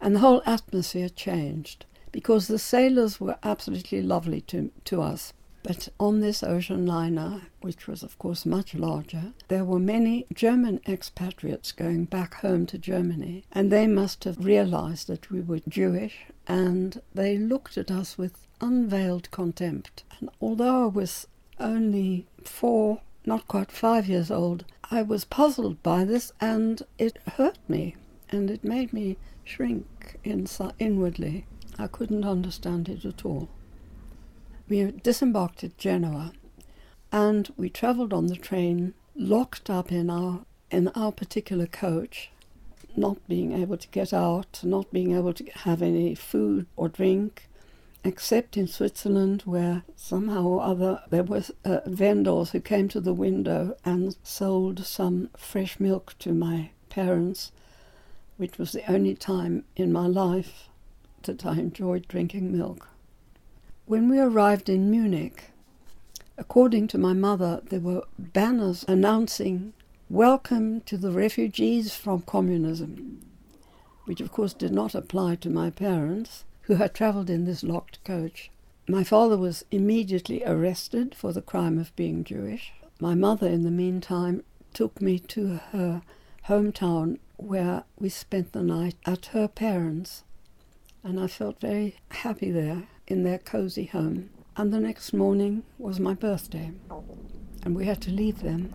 And 0.00 0.14
the 0.14 0.20
whole 0.20 0.40
atmosphere 0.46 1.08
changed 1.08 1.84
because 2.12 2.46
the 2.46 2.60
sailors 2.60 3.20
were 3.20 3.38
absolutely 3.42 4.02
lovely 4.02 4.42
to, 4.42 4.70
to 4.84 5.02
us. 5.02 5.32
But 5.64 5.88
on 5.98 6.20
this 6.20 6.44
ocean 6.44 6.86
liner, 6.86 7.42
which 7.60 7.88
was 7.88 8.04
of 8.04 8.16
course 8.20 8.46
much 8.46 8.76
larger, 8.76 9.32
there 9.48 9.64
were 9.64 9.80
many 9.80 10.26
German 10.32 10.78
expatriates 10.86 11.72
going 11.72 12.04
back 12.04 12.34
home 12.34 12.66
to 12.66 12.78
Germany, 12.78 13.42
and 13.50 13.72
they 13.72 13.88
must 13.88 14.22
have 14.22 14.44
realized 14.44 15.08
that 15.08 15.28
we 15.28 15.40
were 15.40 15.58
Jewish, 15.68 16.26
and 16.46 17.02
they 17.12 17.36
looked 17.36 17.76
at 17.76 17.90
us 17.90 18.16
with 18.16 18.46
unveiled 18.60 19.28
contempt. 19.32 20.04
And 20.20 20.30
although 20.40 20.84
I 20.84 20.86
was 20.86 21.26
only 21.58 22.26
four, 22.44 23.00
not 23.24 23.48
quite 23.48 23.70
five 23.70 24.08
years 24.08 24.30
old, 24.30 24.64
I 24.90 25.02
was 25.02 25.24
puzzled 25.24 25.82
by 25.82 26.04
this 26.04 26.32
and 26.40 26.82
it 26.98 27.18
hurt 27.36 27.58
me 27.68 27.96
and 28.30 28.50
it 28.50 28.64
made 28.64 28.92
me 28.92 29.16
shrink 29.44 30.18
inside, 30.24 30.74
inwardly. 30.78 31.46
I 31.78 31.86
couldn't 31.86 32.24
understand 32.24 32.88
it 32.88 33.04
at 33.04 33.24
all. 33.24 33.48
We 34.68 34.90
disembarked 34.90 35.64
at 35.64 35.78
Genoa 35.78 36.32
and 37.10 37.52
we 37.56 37.68
travelled 37.68 38.12
on 38.12 38.26
the 38.26 38.36
train 38.36 38.94
locked 39.14 39.68
up 39.68 39.92
in 39.92 40.08
our 40.08 40.40
in 40.70 40.88
our 40.88 41.12
particular 41.12 41.66
coach, 41.66 42.30
not 42.96 43.18
being 43.28 43.52
able 43.52 43.76
to 43.76 43.88
get 43.88 44.14
out, 44.14 44.60
not 44.62 44.90
being 44.90 45.14
able 45.14 45.34
to 45.34 45.44
have 45.54 45.82
any 45.82 46.14
food 46.14 46.66
or 46.76 46.88
drink, 46.88 47.50
except 48.04 48.56
in 48.56 48.66
Switzerland, 48.66 49.42
where 49.42 49.84
somehow 49.94 50.42
or 50.44 50.62
other 50.62 51.00
there 51.10 51.22
were 51.22 51.42
uh, 51.64 51.80
vendors 51.86 52.50
who 52.50 52.60
came 52.60 52.88
to 52.88 53.00
the 53.00 53.12
window 53.12 53.76
and 53.84 54.16
sold 54.22 54.84
some 54.84 55.28
fresh 55.36 55.78
milk 55.78 56.14
to 56.18 56.32
my 56.32 56.70
parents, 56.88 57.52
which 58.36 58.58
was 58.58 58.72
the 58.72 58.90
only 58.90 59.14
time 59.14 59.64
in 59.76 59.92
my 59.92 60.06
life 60.06 60.68
that 61.22 61.46
I 61.46 61.52
enjoyed 61.52 62.08
drinking 62.08 62.56
milk. 62.56 62.88
When 63.86 64.08
we 64.08 64.18
arrived 64.18 64.68
in 64.68 64.90
Munich, 64.90 65.50
according 66.36 66.88
to 66.88 66.98
my 66.98 67.12
mother, 67.12 67.62
there 67.68 67.80
were 67.80 68.04
banners 68.18 68.84
announcing 68.88 69.72
Welcome 70.10 70.82
to 70.82 70.98
the 70.98 71.10
refugees 71.10 71.94
from 71.94 72.20
communism, 72.22 73.22
which 74.04 74.20
of 74.20 74.30
course 74.30 74.52
did 74.52 74.72
not 74.72 74.94
apply 74.94 75.36
to 75.36 75.48
my 75.48 75.70
parents 75.70 76.44
who 76.62 76.74
had 76.76 76.94
travelled 76.94 77.28
in 77.28 77.44
this 77.44 77.62
locked 77.62 78.02
coach. 78.04 78.50
My 78.88 79.04
father 79.04 79.36
was 79.36 79.64
immediately 79.70 80.42
arrested 80.44 81.14
for 81.14 81.32
the 81.32 81.42
crime 81.42 81.78
of 81.78 81.94
being 81.96 82.24
Jewish. 82.24 82.72
My 83.00 83.14
mother, 83.14 83.48
in 83.48 83.62
the 83.62 83.70
meantime, 83.70 84.44
took 84.72 85.00
me 85.00 85.18
to 85.18 85.60
her 85.72 86.02
hometown 86.48 87.18
where 87.36 87.84
we 87.98 88.08
spent 88.08 88.52
the 88.52 88.62
night 88.62 88.94
at 89.06 89.26
her 89.26 89.48
parents', 89.48 90.24
and 91.02 91.18
I 91.18 91.26
felt 91.26 91.60
very 91.60 91.96
happy 92.10 92.50
there 92.50 92.84
in 93.06 93.24
their 93.24 93.38
cozy 93.38 93.86
home. 93.86 94.30
And 94.56 94.72
the 94.72 94.80
next 94.80 95.12
morning 95.12 95.64
was 95.78 95.98
my 95.98 96.14
birthday, 96.14 96.72
and 97.64 97.74
we 97.74 97.86
had 97.86 98.00
to 98.02 98.10
leave 98.10 98.42
them 98.42 98.74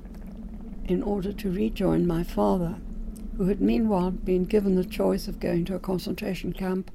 in 0.85 1.03
order 1.03 1.31
to 1.31 1.51
rejoin 1.51 2.07
my 2.07 2.23
father, 2.23 2.77
who 3.37 3.45
had 3.45 3.61
meanwhile 3.61 4.11
been 4.11 4.45
given 4.45 4.75
the 4.75 4.85
choice 4.85 5.27
of 5.27 5.39
going 5.39 5.65
to 5.65 5.75
a 5.75 5.79
concentration 5.79 6.53
camp 6.53 6.91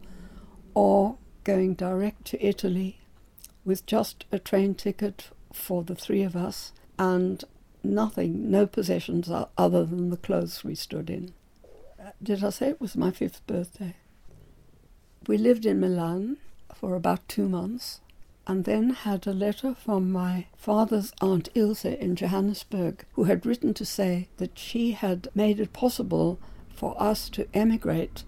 or 0.75 1.17
going 1.45 1.75
direct 1.75 2.25
to 2.27 2.45
Italy 2.45 3.01
with 3.65 3.87
just 3.87 4.25
a 4.33 4.39
train 4.39 4.75
ticket 4.75 5.29
for 5.53 5.83
the 5.83 5.95
three 5.95 6.23
of 6.23 6.37
us 6.37 6.73
and 6.99 7.45
nothing, 7.83 8.51
no 8.51 8.67
possessions 8.67 9.31
other 9.59 9.85
than 9.85 10.11
the 10.11 10.17
clothes 10.17 10.65
we 10.65 10.75
stood 10.75 11.11
in. 11.11 11.33
Did 12.23 12.43
I 12.43 12.51
say 12.51 12.69
it 12.69 12.81
was 12.81 12.97
my 12.97 13.11
fifth 13.11 13.47
birthday? 13.47 13.97
We 15.27 15.39
lived 15.39 15.67
in 15.67 15.81
Milan 15.81 16.39
for 16.75 16.95
about 16.95 17.29
two 17.29 17.49
months 17.49 18.01
and 18.47 18.65
then 18.65 18.91
had 18.91 19.27
a 19.27 19.33
letter 19.33 19.75
from 19.75 20.11
my 20.11 20.47
father's 20.57 21.13
aunt 21.21 21.49
Ilse 21.55 21.85
in 21.85 22.17
Johannesburg, 22.17 23.05
who 23.13 23.25
had 23.25 23.47
written 23.47 23.73
to 23.75 23.85
say 23.85 24.29
that 24.39 24.59
she 24.59 24.93
had 24.93 25.29
made 25.35 25.61
it 25.61 25.73
possible 25.73 26.41
for 26.75 27.01
us 27.01 27.29
to 27.31 27.47
emigrate 27.55 28.25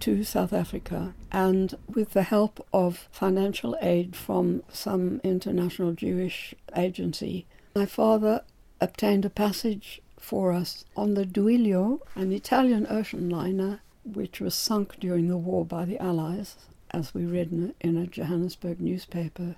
to 0.00 0.24
South 0.24 0.52
Africa, 0.52 1.14
and 1.30 1.74
with 1.92 2.12
the 2.12 2.22
help 2.22 2.66
of 2.72 3.08
financial 3.12 3.76
aid 3.80 4.16
from 4.16 4.62
some 4.72 5.20
international 5.22 5.92
Jewish 5.92 6.54
agency, 6.76 7.46
my 7.74 7.86
father 7.86 8.42
obtained 8.80 9.24
a 9.24 9.30
passage 9.30 10.00
for 10.18 10.52
us 10.52 10.84
on 10.96 11.14
the 11.14 11.24
Duilio, 11.24 12.00
an 12.14 12.32
Italian 12.32 12.86
ocean 12.88 13.28
liner 13.28 13.80
which 14.04 14.40
was 14.40 14.54
sunk 14.54 14.98
during 14.98 15.28
the 15.28 15.36
war 15.36 15.64
by 15.64 15.84
the 15.84 15.98
Allies, 15.98 16.56
as 16.90 17.14
we 17.14 17.24
read 17.24 17.74
in 17.80 17.96
a, 17.96 18.06
Johannesburg 18.06 18.80
newspaper 18.80 19.56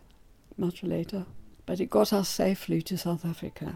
much 0.57 0.83
later. 0.83 1.25
But 1.65 1.81
it 1.81 1.91
got 1.91 2.13
us 2.13 2.29
safely 2.29 2.83
to 2.83 2.99
South 2.99 3.25
Africa. 3.25 3.75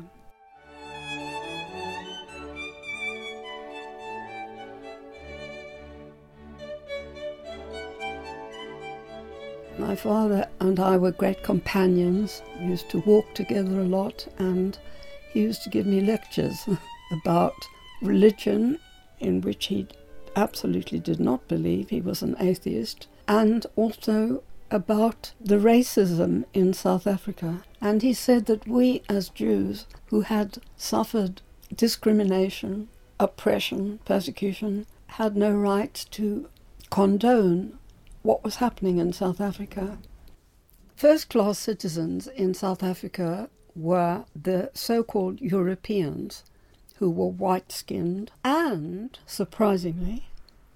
My 9.78 9.94
father 9.94 10.48
and 10.58 10.80
I 10.80 10.96
were 10.96 11.10
great 11.10 11.42
companions. 11.42 12.42
We 12.58 12.66
used 12.68 12.88
to 12.90 13.00
walk 13.00 13.34
together 13.34 13.80
a 13.80 13.84
lot, 13.84 14.26
and 14.38 14.78
he 15.32 15.40
used 15.40 15.62
to 15.64 15.70
give 15.70 15.86
me 15.86 16.00
lectures 16.00 16.66
about 17.12 17.68
religion, 18.00 18.78
in 19.20 19.42
which 19.42 19.66
he 19.66 19.86
absolutely 20.34 20.98
did 20.98 21.20
not 21.20 21.46
believe. 21.46 21.90
He 21.90 22.00
was 22.00 22.22
an 22.22 22.36
atheist, 22.40 23.06
and 23.28 23.66
also 23.76 24.42
about 24.70 25.32
the 25.40 25.58
racism 25.58 26.44
in 26.54 26.72
South 26.72 27.06
Africa. 27.06 27.62
And 27.80 28.02
he 28.02 28.14
said 28.14 28.46
that 28.46 28.66
we, 28.66 29.02
as 29.08 29.28
Jews 29.28 29.86
who 30.06 30.22
had 30.22 30.58
suffered 30.76 31.42
discrimination, 31.74 32.88
oppression, 33.20 34.00
persecution, 34.04 34.86
had 35.08 35.36
no 35.36 35.52
right 35.52 36.04
to 36.12 36.48
condone 36.90 37.78
what 38.26 38.42
was 38.42 38.56
happening 38.56 38.98
in 38.98 39.12
South 39.12 39.40
Africa. 39.40 39.98
First 40.96 41.28
class 41.28 41.60
citizens 41.60 42.26
in 42.26 42.54
South 42.54 42.82
Africa 42.82 43.48
were 43.76 44.24
the 44.34 44.70
so 44.74 45.04
called 45.04 45.40
Europeans, 45.40 46.42
who 46.96 47.08
were 47.08 47.28
white 47.28 47.70
skinned, 47.70 48.32
and, 48.42 49.16
surprisingly, 49.26 50.26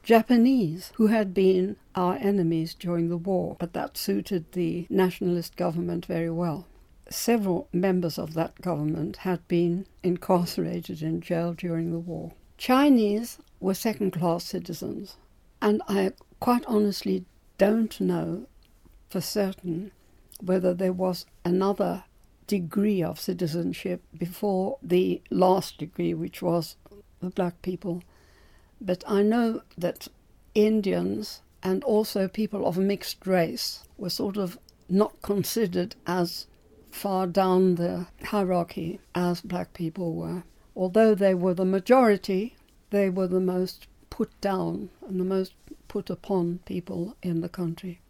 Japanese, 0.05 0.93
who 0.95 1.09
had 1.09 1.35
been 1.35 1.75
our 1.97 2.15
enemies 2.21 2.73
during 2.73 3.09
the 3.09 3.17
war, 3.17 3.57
but 3.59 3.73
that 3.73 3.97
suited 3.97 4.53
the 4.53 4.87
nationalist 4.89 5.57
government 5.57 6.07
very 6.07 6.31
well. 6.31 6.67
Several 7.09 7.67
members 7.73 8.17
of 8.17 8.35
that 8.35 8.61
government 8.61 9.17
had 9.19 9.47
been 9.49 9.87
incarcerated 10.05 11.03
in 11.03 11.21
jail 11.21 11.53
during 11.55 11.91
the 11.91 11.99
war. 11.99 12.31
Chinese 12.59 13.39
were 13.59 13.75
second 13.75 14.13
class 14.13 14.45
citizens, 14.45 15.17
and 15.61 15.83
I 15.89 16.13
quite 16.39 16.65
honestly 16.67 17.25
don't 17.61 18.01
know 18.01 18.47
for 19.11 19.21
certain 19.21 19.93
whether 20.41 20.73
there 20.73 20.95
was 20.95 21.27
another 21.45 22.05
degree 22.47 23.03
of 23.03 23.21
citizenship 23.21 24.01
before 24.17 24.79
the 24.83 25.21
last 25.29 25.77
degree, 25.77 26.15
which 26.15 26.41
was 26.41 26.77
the 27.21 27.29
black 27.29 27.61
people. 27.61 28.03
But 28.81 29.05
I 29.07 29.21
know 29.23 29.61
that 29.77 30.09
Indians 30.55 31.43
and 31.63 31.85
also 31.85 32.29
people 32.29 32.67
of 32.67 32.79
mixed 32.79 33.27
race 33.27 33.85
were 33.99 34.09
sort 34.09 34.39
of 34.39 34.59
not 34.89 35.21
considered 35.21 35.97
as 36.07 36.47
far 36.91 37.27
down 37.27 37.75
the 37.75 38.07
hierarchy 38.25 39.01
as 39.15 39.43
black 39.43 39.75
people 39.75 40.15
were. 40.15 40.45
Although 40.75 41.15
they 41.15 41.35
were 41.35 41.53
the 41.53 41.67
majority, 41.67 42.57
they 42.89 43.11
were 43.11 43.29
the 43.29 43.39
most 43.39 43.87
put 44.09 44.41
down 44.41 44.89
and 45.07 45.21
the 45.21 45.25
most 45.25 45.53
put 45.91 46.09
upon 46.09 46.61
people 46.65 47.17
in 47.21 47.41
the 47.41 47.49
country. 47.49 48.01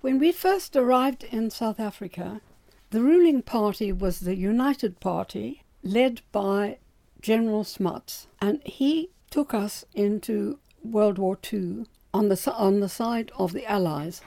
When 0.00 0.18
we 0.18 0.32
first 0.32 0.74
arrived 0.74 1.24
in 1.24 1.50
South 1.50 1.78
Africa, 1.78 2.40
the 2.88 3.02
ruling 3.02 3.42
party 3.42 3.92
was 3.92 4.20
the 4.20 4.34
United 4.34 4.98
Party, 4.98 5.62
led 5.82 6.22
by 6.32 6.78
General 7.20 7.64
Smuts, 7.64 8.28
and 8.40 8.62
he 8.64 9.10
took 9.28 9.52
us 9.52 9.84
into 9.94 10.58
World 10.82 11.18
War 11.18 11.38
II 11.52 11.84
on 12.14 12.30
the, 12.30 12.54
on 12.56 12.80
the 12.80 12.88
side 12.88 13.30
of 13.36 13.52
the 13.52 13.66
Allies. 13.66 14.22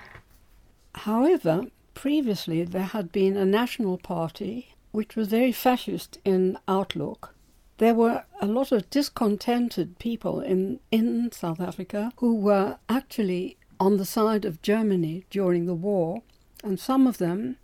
However, 0.93 1.65
previously 1.95 2.63
there 2.63 2.91
had 2.97 3.11
been 3.11 3.35
a 3.35 3.45
national 3.45 3.97
party 3.97 4.75
which 4.91 5.15
was 5.15 5.29
very 5.29 5.51
fascist 5.51 6.19
in 6.23 6.59
outlook. 6.67 7.33
There 7.77 7.95
were 7.95 8.23
a 8.39 8.45
lot 8.45 8.71
of 8.71 8.89
discontented 8.89 9.97
people 9.99 10.39
in, 10.39 10.79
in 10.91 11.31
South 11.31 11.59
Africa 11.59 12.13
who 12.17 12.35
were 12.35 12.77
actually 12.87 13.57
on 13.79 13.97
the 13.97 14.05
side 14.05 14.45
of 14.45 14.61
Germany 14.61 15.25
during 15.29 15.65
the 15.65 15.73
war, 15.73 16.21
and 16.63 16.79
some 16.79 17.07
of 17.07 17.17
them 17.17 17.57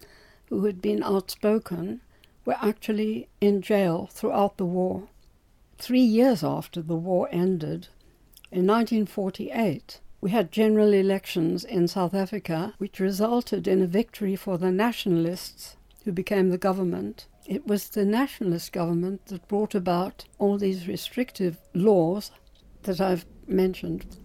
who 0.47 0.65
had 0.65 0.81
been 0.81 1.03
outspoken 1.03 2.01
were 2.43 2.57
actually 2.61 3.29
in 3.39 3.61
jail 3.61 4.09
throughout 4.11 4.57
the 4.57 4.65
war. 4.65 5.07
Three 5.77 6.01
years 6.01 6.43
after 6.43 6.81
the 6.81 6.95
war 6.95 7.29
ended, 7.31 7.87
in 8.51 8.65
1948, 8.65 9.99
we 10.21 10.31
had 10.31 10.51
general 10.51 10.91
elections 10.91 11.63
in 11.63 11.87
South 11.87 12.13
Africa, 12.13 12.73
which 12.79 12.99
resulted 12.99 13.67
in 13.67 13.81
a 13.81 13.87
victory 13.87 14.35
for 14.35 14.57
the 14.57 14.71
nationalists 14.71 15.77
who 16.03 16.11
became 16.11 16.49
the 16.49 16.57
government. 16.57 17.27
It 17.45 17.65
was 17.65 17.89
the 17.89 18.05
nationalist 18.05 18.71
government 18.71 19.25
that 19.27 19.47
brought 19.47 19.73
about 19.73 20.25
all 20.37 20.57
these 20.57 20.87
restrictive 20.87 21.57
laws 21.73 22.31
that 22.83 23.01
I've 23.01 23.25
mentioned. 23.47 24.17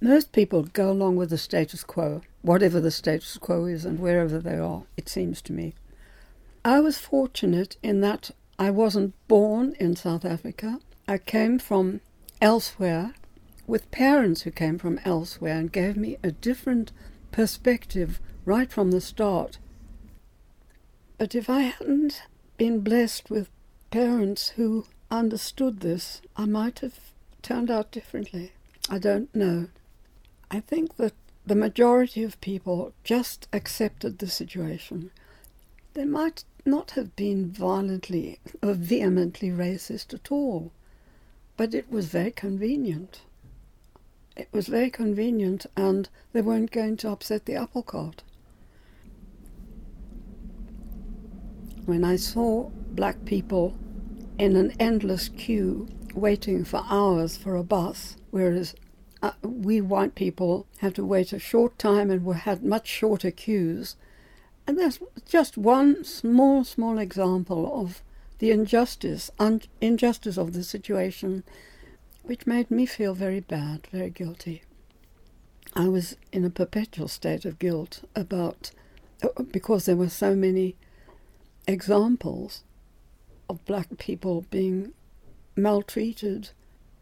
Most 0.00 0.32
people 0.32 0.64
go 0.64 0.90
along 0.90 1.16
with 1.16 1.30
the 1.30 1.38
status 1.38 1.82
quo, 1.82 2.22
whatever 2.42 2.80
the 2.80 2.90
status 2.90 3.38
quo 3.38 3.64
is 3.64 3.84
and 3.84 3.98
wherever 3.98 4.38
they 4.38 4.58
are, 4.58 4.84
it 4.96 5.08
seems 5.08 5.40
to 5.42 5.52
me. 5.52 5.74
I 6.64 6.80
was 6.80 6.98
fortunate 6.98 7.76
in 7.82 8.00
that 8.00 8.30
I 8.58 8.70
wasn't 8.70 9.14
born 9.28 9.74
in 9.80 9.96
South 9.96 10.24
Africa. 10.24 10.80
I 11.08 11.18
came 11.18 11.58
from 11.58 12.00
elsewhere 12.40 13.14
with 13.66 13.90
parents 13.90 14.42
who 14.42 14.50
came 14.50 14.78
from 14.78 15.00
elsewhere 15.04 15.58
and 15.58 15.72
gave 15.72 15.96
me 15.96 16.18
a 16.22 16.30
different 16.30 16.92
perspective 17.32 18.20
right 18.44 18.70
from 18.70 18.90
the 18.90 19.00
start. 19.00 19.58
But 21.18 21.34
if 21.34 21.48
I 21.48 21.60
hadn't 21.62 22.22
been 22.56 22.80
blessed 22.80 23.30
with 23.30 23.48
parents 23.90 24.50
who 24.50 24.86
understood 25.10 25.80
this, 25.80 26.20
I 26.36 26.44
might 26.46 26.80
have 26.80 26.98
turned 27.42 27.70
out 27.70 27.92
differently. 27.92 28.52
I 28.90 28.98
don't 28.98 29.34
know. 29.34 29.68
I 30.50 30.60
think 30.60 30.96
that 30.96 31.14
the 31.46 31.54
majority 31.54 32.22
of 32.22 32.40
people 32.40 32.92
just 33.04 33.48
accepted 33.52 34.18
the 34.18 34.28
situation. 34.28 35.10
They 35.94 36.04
might 36.04 36.44
not 36.64 36.92
have 36.92 37.14
been 37.14 37.50
violently 37.50 38.40
or 38.62 38.72
vehemently 38.72 39.50
racist 39.50 40.12
at 40.14 40.32
all, 40.32 40.72
but 41.56 41.74
it 41.74 41.90
was 41.90 42.06
very 42.06 42.30
convenient. 42.30 43.20
It 44.36 44.48
was 44.50 44.66
very 44.66 44.90
convenient, 44.90 45.66
and 45.76 46.08
they 46.32 46.40
weren't 46.40 46.72
going 46.72 46.96
to 46.98 47.10
upset 47.10 47.46
the 47.46 47.54
apple 47.54 47.82
cart. 47.84 48.22
When 51.86 52.04
I 52.04 52.16
saw 52.16 52.70
black 52.92 53.24
people 53.24 53.74
in 54.38 54.56
an 54.56 54.72
endless 54.80 55.28
queue 55.28 55.86
waiting 56.14 56.64
for 56.64 56.82
hours 56.88 57.36
for 57.36 57.56
a 57.56 57.62
bus, 57.62 58.16
whereas 58.30 58.74
uh, 59.22 59.32
we 59.42 59.80
white 59.80 60.14
people 60.14 60.66
had 60.78 60.94
to 60.94 61.04
wait 61.04 61.32
a 61.32 61.38
short 61.38 61.78
time 61.78 62.10
and 62.10 62.24
we 62.24 62.34
had 62.36 62.64
much 62.64 62.86
shorter 62.86 63.30
queues, 63.30 63.96
and 64.66 64.78
that's 64.78 64.98
just 65.26 65.58
one 65.58 66.04
small, 66.04 66.64
small 66.64 66.98
example 66.98 67.70
of 67.80 68.02
the 68.38 68.50
injustice, 68.50 69.30
un- 69.38 69.62
injustice 69.80 70.38
of 70.38 70.52
the 70.52 70.64
situation, 70.64 71.44
which 72.22 72.46
made 72.46 72.70
me 72.70 72.86
feel 72.86 73.14
very 73.14 73.40
bad, 73.40 73.86
very 73.92 74.10
guilty. 74.10 74.62
I 75.74 75.88
was 75.88 76.16
in 76.32 76.44
a 76.44 76.50
perpetual 76.50 77.08
state 77.08 77.44
of 77.44 77.58
guilt 77.58 78.04
about, 78.14 78.70
uh, 79.22 79.42
because 79.42 79.84
there 79.84 79.96
were 79.96 80.08
so 80.08 80.34
many 80.34 80.76
examples 81.66 82.62
of 83.48 83.64
black 83.64 83.98
people 83.98 84.44
being 84.50 84.92
maltreated 85.56 86.50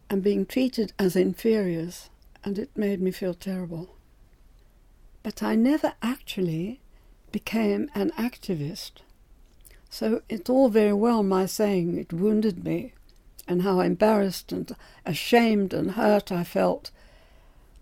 and 0.09 0.21
being 0.21 0.45
treated 0.45 0.93
as 0.99 1.15
inferiors, 1.15 2.09
and 2.43 2.59
it 2.59 2.69
made 2.75 3.01
me 3.01 3.11
feel 3.11 3.33
terrible. 3.33 3.95
But 5.23 5.41
I 5.41 5.55
never 5.55 5.93
actually 6.01 6.81
became 7.31 7.89
an 7.95 8.11
activist. 8.11 9.01
So 9.89 10.21
it's 10.29 10.49
all 10.49 10.69
very 10.69 10.93
well 10.93 11.23
my 11.23 11.45
saying 11.45 11.97
it 11.97 12.13
wounded 12.13 12.63
me 12.63 12.93
and 13.47 13.61
how 13.61 13.79
embarrassed 13.79 14.51
and 14.51 14.75
ashamed 15.05 15.73
and 15.73 15.91
hurt 15.91 16.31
I 16.31 16.43
felt. 16.43 16.91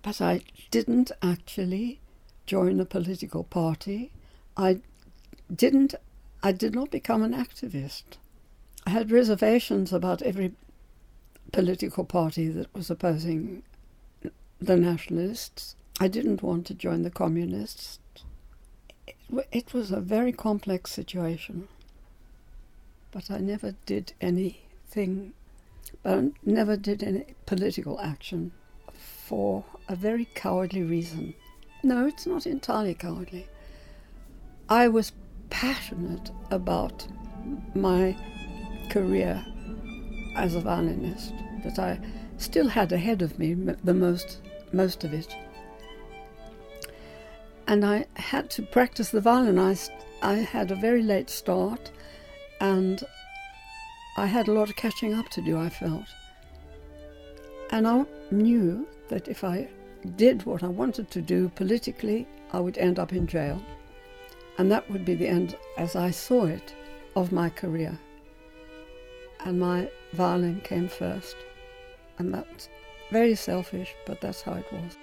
But 0.01 0.21
I 0.21 0.41
didn't 0.71 1.11
actually 1.21 1.99
join 2.45 2.79
a 2.79 2.85
political 2.85 3.43
party. 3.43 4.11
I 4.57 4.79
didn't 5.53 5.95
I 6.43 6.51
did 6.51 6.73
not 6.73 6.91
become 6.91 7.23
an 7.23 7.33
activist. 7.33 8.17
I 8.85 8.91
had 8.91 9.11
reservations 9.11 9.93
about 9.93 10.21
every 10.21 10.53
political 11.51 12.03
party 12.03 12.47
that 12.49 12.73
was 12.73 12.89
opposing 12.89 13.63
the 14.59 14.75
nationalists. 14.75 15.75
I 15.99 16.07
didn't 16.07 16.41
want 16.41 16.65
to 16.67 16.73
join 16.73 17.03
the 17.03 17.11
communists 17.11 17.99
it 19.51 19.73
was 19.73 19.91
a 19.91 19.99
very 19.99 20.31
complex 20.31 20.91
situation. 20.91 21.67
But 23.11 23.29
I 23.29 23.37
never 23.37 23.75
did 23.85 24.13
anything, 24.21 25.33
but 26.03 26.17
I 26.17 26.31
never 26.45 26.77
did 26.77 27.03
any 27.03 27.25
political 27.45 27.99
action 27.99 28.51
for 28.93 29.65
a 29.87 29.95
very 29.95 30.25
cowardly 30.33 30.83
reason. 30.83 31.33
No, 31.83 32.05
it's 32.05 32.25
not 32.25 32.45
entirely 32.45 32.93
cowardly. 32.93 33.47
I 34.69 34.87
was 34.87 35.11
passionate 35.51 36.31
about 36.49 37.07
my 37.75 38.17
career 38.89 39.45
as 40.35 40.55
a 40.55 40.61
violinist 40.61 41.33
that 41.63 41.77
I 41.77 41.99
still 42.37 42.67
had 42.67 42.91
ahead 42.91 43.21
of 43.21 43.37
me 43.37 43.53
the 43.53 43.93
most 43.93 44.39
most 44.73 45.03
of 45.03 45.13
it 45.13 45.35
and 47.71 47.85
I 47.85 48.05
had 48.15 48.49
to 48.51 48.63
practice 48.63 49.11
the 49.11 49.21
violin. 49.21 49.57
I, 49.57 49.77
I 50.21 50.33
had 50.33 50.71
a 50.71 50.75
very 50.75 51.01
late 51.01 51.29
start, 51.29 51.89
and 52.59 53.01
I 54.17 54.25
had 54.25 54.49
a 54.49 54.51
lot 54.51 54.69
of 54.69 54.75
catching 54.75 55.13
up 55.13 55.29
to 55.29 55.41
do, 55.41 55.57
I 55.57 55.69
felt. 55.69 56.05
And 57.69 57.87
I 57.87 58.05
knew 58.29 58.85
that 59.07 59.29
if 59.29 59.45
I 59.45 59.69
did 60.17 60.45
what 60.45 60.63
I 60.63 60.67
wanted 60.67 61.09
to 61.11 61.21
do 61.21 61.47
politically, 61.55 62.27
I 62.51 62.59
would 62.59 62.77
end 62.77 62.99
up 62.99 63.13
in 63.13 63.25
jail. 63.25 63.63
And 64.57 64.71
that 64.71 64.89
would 64.89 65.05
be 65.05 65.15
the 65.15 65.27
end, 65.27 65.57
as 65.77 65.95
I 65.95 66.11
saw 66.11 66.45
it, 66.45 66.73
of 67.15 67.31
my 67.31 67.49
career. 67.49 67.97
And 69.45 69.59
my 69.59 69.89
violin 70.13 70.61
came 70.61 70.87
first. 70.87 71.35
And 72.19 72.33
that's 72.33 72.69
very 73.11 73.35
selfish, 73.35 73.95
but 74.05 74.21
that's 74.21 74.41
how 74.41 74.53
it 74.53 74.71
was. 74.71 74.97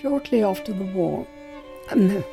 Shortly 0.00 0.42
after 0.42 0.72
the 0.72 0.84
war, 0.84 1.26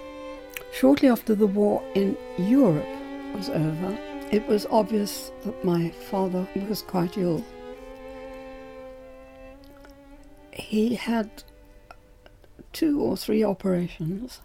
shortly 0.73 1.09
after 1.09 1.35
the 1.35 1.47
war 1.47 1.83
in 1.95 2.17
Europe 2.37 2.87
was 3.33 3.49
over, 3.49 3.97
it 4.31 4.47
was 4.47 4.65
obvious 4.67 5.31
that 5.43 5.65
my 5.65 5.89
father 5.89 6.47
was 6.69 6.81
quite 6.81 7.17
ill. 7.17 7.43
He 10.53 10.95
had 10.95 11.43
two 12.71 13.01
or 13.01 13.17
three 13.17 13.43
operations, 13.43 14.41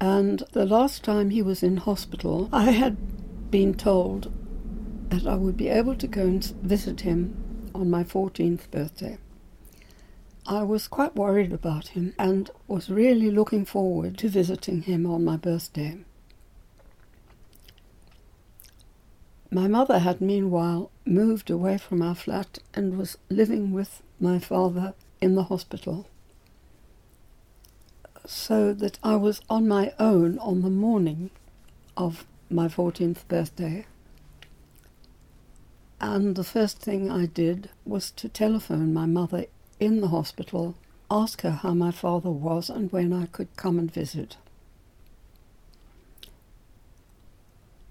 And 0.00 0.42
the 0.52 0.66
last 0.66 1.04
time 1.04 1.30
he 1.30 1.42
was 1.42 1.62
in 1.62 1.78
hospital, 1.78 2.48
I 2.52 2.72
had 2.72 2.96
been 3.50 3.74
told 3.74 4.32
that 5.10 5.26
I 5.26 5.36
would 5.36 5.56
be 5.56 5.68
able 5.68 5.94
to 5.96 6.06
go 6.06 6.22
and 6.22 6.44
visit 6.62 7.00
him 7.00 7.36
on 7.74 7.90
my 7.90 8.04
14th 8.04 8.70
birthday. 8.70 9.18
I 10.48 10.62
was 10.62 10.86
quite 10.86 11.16
worried 11.16 11.52
about 11.52 11.88
him 11.88 12.14
and 12.20 12.50
was 12.68 12.88
really 12.88 13.32
looking 13.32 13.64
forward 13.64 14.16
to 14.18 14.28
visiting 14.28 14.82
him 14.82 15.04
on 15.04 15.24
my 15.24 15.36
birthday. 15.36 15.98
My 19.50 19.66
mother 19.66 19.98
had 19.98 20.20
meanwhile 20.20 20.90
moved 21.04 21.50
away 21.50 21.78
from 21.78 22.00
our 22.00 22.14
flat 22.14 22.60
and 22.74 22.96
was 22.96 23.18
living 23.28 23.72
with 23.72 24.02
my 24.20 24.38
father 24.38 24.94
in 25.20 25.34
the 25.34 25.44
hospital. 25.44 26.06
So 28.24 28.72
that 28.72 29.00
I 29.02 29.16
was 29.16 29.40
on 29.50 29.66
my 29.66 29.94
own 29.98 30.38
on 30.38 30.62
the 30.62 30.70
morning 30.70 31.30
of 31.96 32.24
my 32.48 32.68
14th 32.68 33.26
birthday. 33.26 33.86
And 36.00 36.36
the 36.36 36.44
first 36.44 36.78
thing 36.78 37.10
I 37.10 37.26
did 37.26 37.70
was 37.84 38.12
to 38.12 38.28
telephone 38.28 38.92
my 38.92 39.06
mother 39.06 39.46
in 39.78 40.00
the 40.00 40.08
hospital, 40.08 40.74
ask 41.10 41.42
her 41.42 41.50
how 41.50 41.74
my 41.74 41.90
father 41.90 42.30
was 42.30 42.70
and 42.70 42.90
when 42.92 43.12
I 43.12 43.26
could 43.26 43.54
come 43.56 43.78
and 43.78 43.92
visit. 43.92 44.36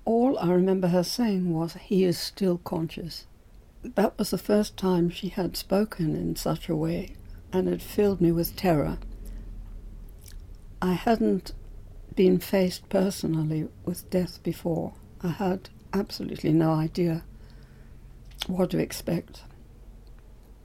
All 0.04 0.38
I 0.38 0.52
remember 0.52 0.90
her 0.90 1.04
saying 1.04 1.52
was, 1.54 1.74
He 1.74 2.04
is 2.04 2.18
still 2.20 2.60
conscious. 2.60 3.26
That 3.84 4.18
was 4.18 4.32
the 4.32 4.38
first 4.38 4.78
time 4.78 5.10
she 5.10 5.30
had 5.30 5.58
spoken 5.58 6.16
in 6.16 6.36
such 6.36 6.70
a 6.70 6.76
way, 6.76 7.16
and 7.52 7.68
it 7.68 7.82
filled 7.82 8.22
me 8.22 8.32
with 8.32 8.56
terror. 8.56 8.98
I 10.82 10.94
hadn't 10.94 11.54
been 12.16 12.40
faced 12.40 12.88
personally 12.90 13.68
with 13.84 14.10
death 14.10 14.42
before. 14.44 14.94
I 15.22 15.30
had 15.30 15.70
absolutely 15.94 16.52
no 16.52 16.72
idea 16.72 17.24
what 18.48 18.70
to 18.72 18.78
expect. 18.78 19.42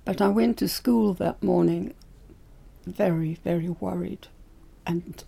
But 0.05 0.21
I 0.21 0.29
went 0.29 0.59
to 0.59 0.69
school 0.69 1.15
that 1.15 1.43
morning 1.43 1.95
very, 2.87 3.35
very 3.45 3.69
worried. 3.69 4.29
And 4.87 5.23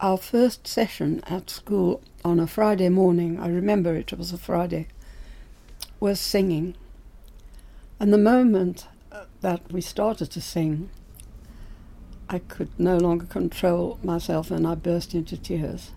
our 0.00 0.18
first 0.18 0.66
session 0.66 1.22
at 1.26 1.50
school 1.50 2.02
on 2.24 2.38
a 2.38 2.46
Friday 2.46 2.88
morning, 2.88 3.38
I 3.38 3.48
remember 3.48 3.94
it 3.94 4.12
was 4.12 4.32
a 4.32 4.38
Friday, 4.38 4.88
was 6.00 6.20
singing. 6.20 6.74
And 7.98 8.12
the 8.12 8.18
moment 8.18 8.86
uh, 9.10 9.24
that 9.40 9.72
we 9.72 9.80
started 9.80 10.30
to 10.32 10.40
sing, 10.40 10.90
I 12.28 12.38
could 12.38 12.68
no 12.78 12.96
longer 12.96 13.26
control 13.26 13.98
myself 14.02 14.50
and 14.50 14.66
I 14.66 14.74
burst 14.74 15.14
into 15.14 15.36
tears. 15.36 15.92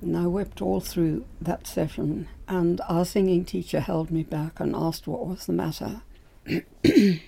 And 0.00 0.16
I 0.16 0.26
wept 0.26 0.60
all 0.60 0.80
through 0.80 1.24
that 1.40 1.68
session, 1.68 2.26
and 2.48 2.80
our 2.88 3.04
singing 3.04 3.44
teacher 3.44 3.78
held 3.78 4.10
me 4.10 4.24
back 4.24 4.58
and 4.58 4.74
asked 4.74 5.06
what 5.06 5.24
was 5.28 5.46
the 5.46 5.52
matter. 5.52 6.02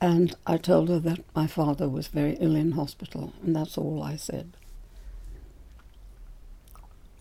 and 0.00 0.34
I 0.46 0.56
told 0.56 0.88
her 0.88 0.98
that 1.00 1.20
my 1.34 1.46
father 1.46 1.88
was 1.88 2.08
very 2.08 2.36
ill 2.40 2.56
in 2.56 2.72
hospital, 2.72 3.34
and 3.42 3.54
that's 3.54 3.76
all 3.76 4.02
I 4.02 4.16
said. 4.16 4.56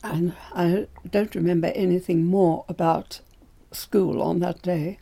Ah. 0.04 0.12
And 0.12 0.34
I 0.54 0.88
don't 1.10 1.36
remember 1.36 1.68
anything 1.76 2.26
more 2.26 2.66
about 2.70 3.20
school 3.72 4.22
on 4.22 4.40
that 4.40 4.62
day. 4.62 5.00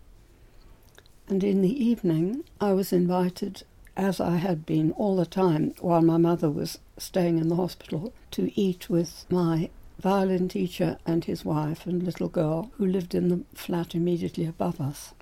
And 1.27 1.43
in 1.43 1.61
the 1.61 1.83
evening, 1.83 2.43
I 2.59 2.73
was 2.73 2.91
invited, 2.93 3.63
as 3.95 4.19
I 4.19 4.37
had 4.37 4.65
been 4.65 4.91
all 4.93 5.15
the 5.15 5.25
time 5.25 5.73
while 5.79 6.01
my 6.01 6.17
mother 6.17 6.49
was 6.49 6.79
staying 6.97 7.37
in 7.37 7.49
the 7.49 7.55
hospital, 7.57 8.13
to 8.31 8.51
eat 8.59 8.89
with 8.89 9.25
my 9.29 9.69
violin 9.99 10.47
teacher 10.47 10.97
and 11.05 11.25
his 11.25 11.43
wife 11.43 11.85
and 11.85 12.03
little 12.03 12.29
girl 12.29 12.71
who 12.77 12.85
lived 12.85 13.15
in 13.15 13.29
the 13.29 13.43
flat 13.53 13.95
immediately 13.95 14.45
above 14.45 14.79
us. 14.79 15.13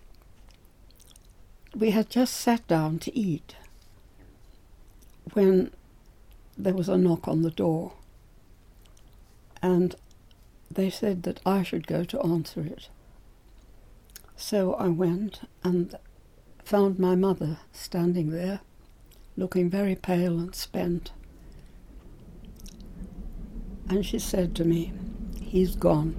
We 1.75 1.91
had 1.91 2.09
just 2.09 2.33
sat 2.33 2.67
down 2.67 2.99
to 2.99 3.17
eat 3.17 3.55
when 5.33 5.71
there 6.57 6.73
was 6.73 6.88
a 6.88 6.97
knock 6.97 7.27
on 7.27 7.41
the 7.41 7.51
door, 7.51 7.93
and 9.61 9.95
they 10.71 10.89
said 10.89 11.23
that 11.23 11.41
I 11.45 11.63
should 11.63 11.88
go 11.88 12.03
to 12.05 12.21
answer 12.21 12.61
it. 12.61 12.89
So 14.35 14.73
I 14.75 14.88
went 14.88 15.41
and 15.63 15.95
found 16.63 16.99
my 16.99 17.15
mother 17.15 17.59
standing 17.71 18.31
there, 18.31 18.61
looking 19.38 19.69
very 19.69 19.95
pale 19.95 20.39
and 20.39 20.55
spent. 20.55 21.11
And 23.87 24.05
she 24.05 24.19
said 24.19 24.55
to 24.55 24.65
me, 24.65 24.91
He's 25.41 25.75
gone. 25.75 26.15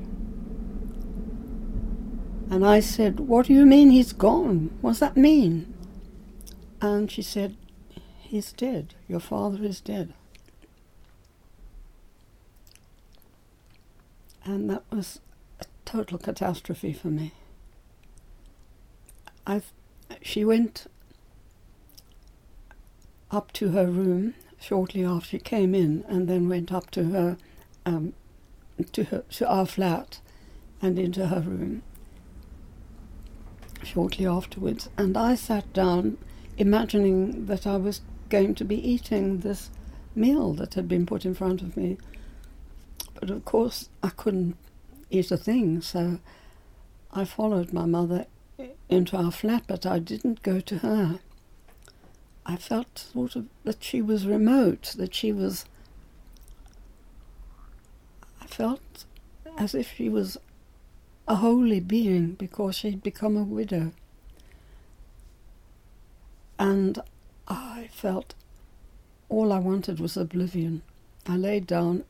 And 2.48 2.64
I 2.64 2.80
said, 2.80 3.20
What 3.20 3.46
do 3.46 3.52
you 3.54 3.66
mean 3.66 3.90
he's 3.90 4.12
gone? 4.12 4.70
What 4.80 4.92
does 4.92 5.00
that 5.00 5.16
mean? 5.16 5.74
And 6.80 7.10
she 7.10 7.22
said, 7.22 7.56
He's 8.20 8.52
dead. 8.52 8.94
Your 9.08 9.20
father 9.20 9.62
is 9.64 9.80
dead. 9.80 10.12
And 14.44 14.70
that 14.70 14.84
was 14.92 15.20
a 15.60 15.64
total 15.84 16.18
catastrophe 16.18 16.92
for 16.92 17.08
me. 17.08 17.32
I, 19.44 19.62
she 20.22 20.44
went 20.44 20.86
up 23.30 23.52
to 23.52 23.70
her 23.70 23.86
room 23.86 24.34
shortly 24.60 25.04
after 25.04 25.30
she 25.30 25.38
came 25.38 25.74
in, 25.74 26.04
and 26.08 26.28
then 26.28 26.48
went 26.48 26.72
up 26.72 26.90
to 26.92 27.04
her 27.10 27.36
um, 27.86 28.12
to 28.92 29.04
her 29.04 29.24
to 29.30 29.48
our 29.48 29.64
flat 29.64 30.20
and 30.82 30.98
into 30.98 31.28
her 31.28 31.40
room 31.40 31.82
shortly 33.82 34.26
afterwards. 34.26 34.88
And 34.98 35.16
I 35.16 35.34
sat 35.36 35.72
down, 35.72 36.18
imagining 36.58 37.46
that 37.46 37.66
I 37.66 37.76
was 37.76 38.02
going 38.28 38.54
to 38.56 38.64
be 38.64 38.76
eating 38.76 39.38
this 39.38 39.70
meal 40.14 40.52
that 40.54 40.74
had 40.74 40.88
been 40.88 41.06
put 41.06 41.24
in 41.24 41.34
front 41.34 41.62
of 41.62 41.76
me. 41.76 41.96
But 43.18 43.30
of 43.30 43.44
course, 43.44 43.88
I 44.02 44.10
couldn't 44.10 44.56
eat 45.10 45.30
a 45.30 45.36
thing, 45.36 45.80
so 45.80 46.18
I 47.12 47.24
followed 47.24 47.72
my 47.72 47.86
mother 47.86 48.26
into 48.88 49.16
our 49.16 49.30
flat, 49.30 49.64
but 49.66 49.86
I 49.86 49.98
didn't 49.98 50.42
go 50.42 50.60
to 50.60 50.78
her. 50.78 51.20
I 52.44 52.56
felt 52.56 52.98
sort 53.12 53.36
of 53.36 53.46
that 53.64 53.82
she 53.82 54.02
was 54.02 54.26
remote, 54.26 54.94
that 54.96 55.14
she 55.14 55.32
was 55.32 55.64
I 58.46 58.48
felt 58.48 59.04
as 59.58 59.74
if 59.74 59.94
she 59.96 60.08
was 60.08 60.38
a 61.26 61.36
holy 61.36 61.80
being 61.80 62.34
because 62.34 62.76
she'd 62.76 63.02
become 63.02 63.36
a 63.36 63.42
widow. 63.42 63.90
And 66.56 67.00
I 67.48 67.90
felt 67.92 68.34
all 69.28 69.52
I 69.52 69.58
wanted 69.58 69.98
was 69.98 70.16
oblivion. 70.16 70.82
I 71.26 71.36
laid 71.36 71.66
down 71.66 72.04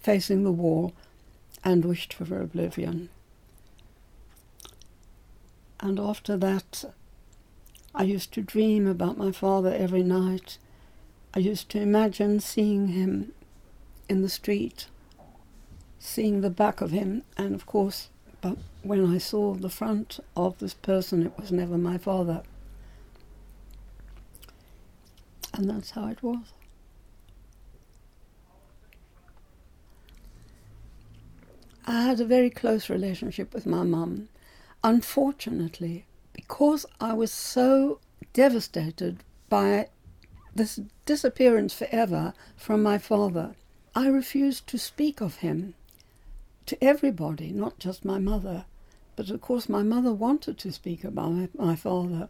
facing 0.00 0.44
the 0.44 0.52
wall 0.52 0.92
and 1.64 1.86
wished 1.86 2.12
for 2.12 2.38
oblivion. 2.38 3.08
And 5.80 5.98
after 5.98 6.36
that, 6.36 6.84
I 7.94 8.02
used 8.02 8.30
to 8.34 8.42
dream 8.42 8.86
about 8.86 9.16
my 9.16 9.32
father 9.32 9.72
every 9.72 10.02
night. 10.02 10.58
I 11.32 11.38
used 11.38 11.70
to 11.70 11.80
imagine 11.80 12.40
seeing 12.40 12.88
him 12.88 13.32
in 14.06 14.20
the 14.20 14.28
street 14.28 14.88
seeing 16.06 16.40
the 16.40 16.50
back 16.50 16.80
of 16.80 16.92
him, 16.92 17.22
and 17.36 17.54
of 17.54 17.66
course, 17.66 18.08
but 18.40 18.56
when 18.82 19.04
I 19.04 19.18
saw 19.18 19.54
the 19.54 19.68
front 19.68 20.20
of 20.36 20.56
this 20.58 20.72
person, 20.72 21.26
it 21.26 21.36
was 21.36 21.50
never 21.50 21.76
my 21.76 21.98
father. 21.98 22.42
And 25.52 25.68
that's 25.68 25.90
how 25.90 26.06
it 26.06 26.22
was. 26.22 26.52
I 31.84 32.02
had 32.02 32.20
a 32.20 32.24
very 32.24 32.50
close 32.50 32.88
relationship 32.88 33.52
with 33.52 33.66
my 33.66 33.82
mum. 33.82 34.28
Unfortunately, 34.84 36.06
because 36.32 36.86
I 37.00 37.14
was 37.14 37.32
so 37.32 37.98
devastated 38.32 39.24
by 39.48 39.88
this 40.54 40.78
disappearance 41.04 41.74
forever 41.74 42.32
from 42.56 42.82
my 42.82 42.98
father, 42.98 43.56
I 43.94 44.08
refused 44.08 44.66
to 44.68 44.78
speak 44.78 45.20
of 45.20 45.36
him 45.36 45.74
to 46.66 46.84
everybody, 46.84 47.52
not 47.52 47.78
just 47.78 48.04
my 48.04 48.18
mother. 48.18 48.64
But 49.16 49.30
of 49.30 49.40
course, 49.40 49.68
my 49.68 49.82
mother 49.82 50.12
wanted 50.12 50.58
to 50.58 50.72
speak 50.72 51.02
about 51.02 51.32
my, 51.32 51.48
my 51.56 51.76
father. 51.76 52.28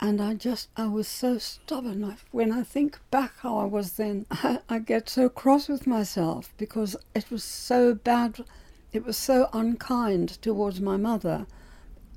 And 0.00 0.20
I 0.20 0.34
just, 0.34 0.68
I 0.76 0.88
was 0.88 1.08
so 1.08 1.38
stubborn. 1.38 2.04
I, 2.04 2.16
when 2.30 2.52
I 2.52 2.62
think 2.62 2.98
back 3.10 3.32
how 3.38 3.58
I 3.58 3.64
was 3.64 3.92
then, 3.92 4.26
I, 4.30 4.60
I 4.68 4.78
get 4.80 5.08
so 5.08 5.28
cross 5.28 5.68
with 5.68 5.86
myself 5.86 6.52
because 6.58 6.96
it 7.14 7.30
was 7.30 7.44
so 7.44 7.94
bad, 7.94 8.44
it 8.92 9.04
was 9.04 9.16
so 9.16 9.48
unkind 9.52 10.42
towards 10.42 10.80
my 10.80 10.96
mother 10.96 11.46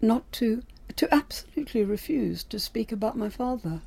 not 0.01 0.31
to, 0.31 0.63
to 0.95 1.13
absolutely 1.13 1.83
refuse 1.83 2.43
to 2.45 2.59
speak 2.59 2.91
about 2.91 3.17
my 3.17 3.29
father. 3.29 3.81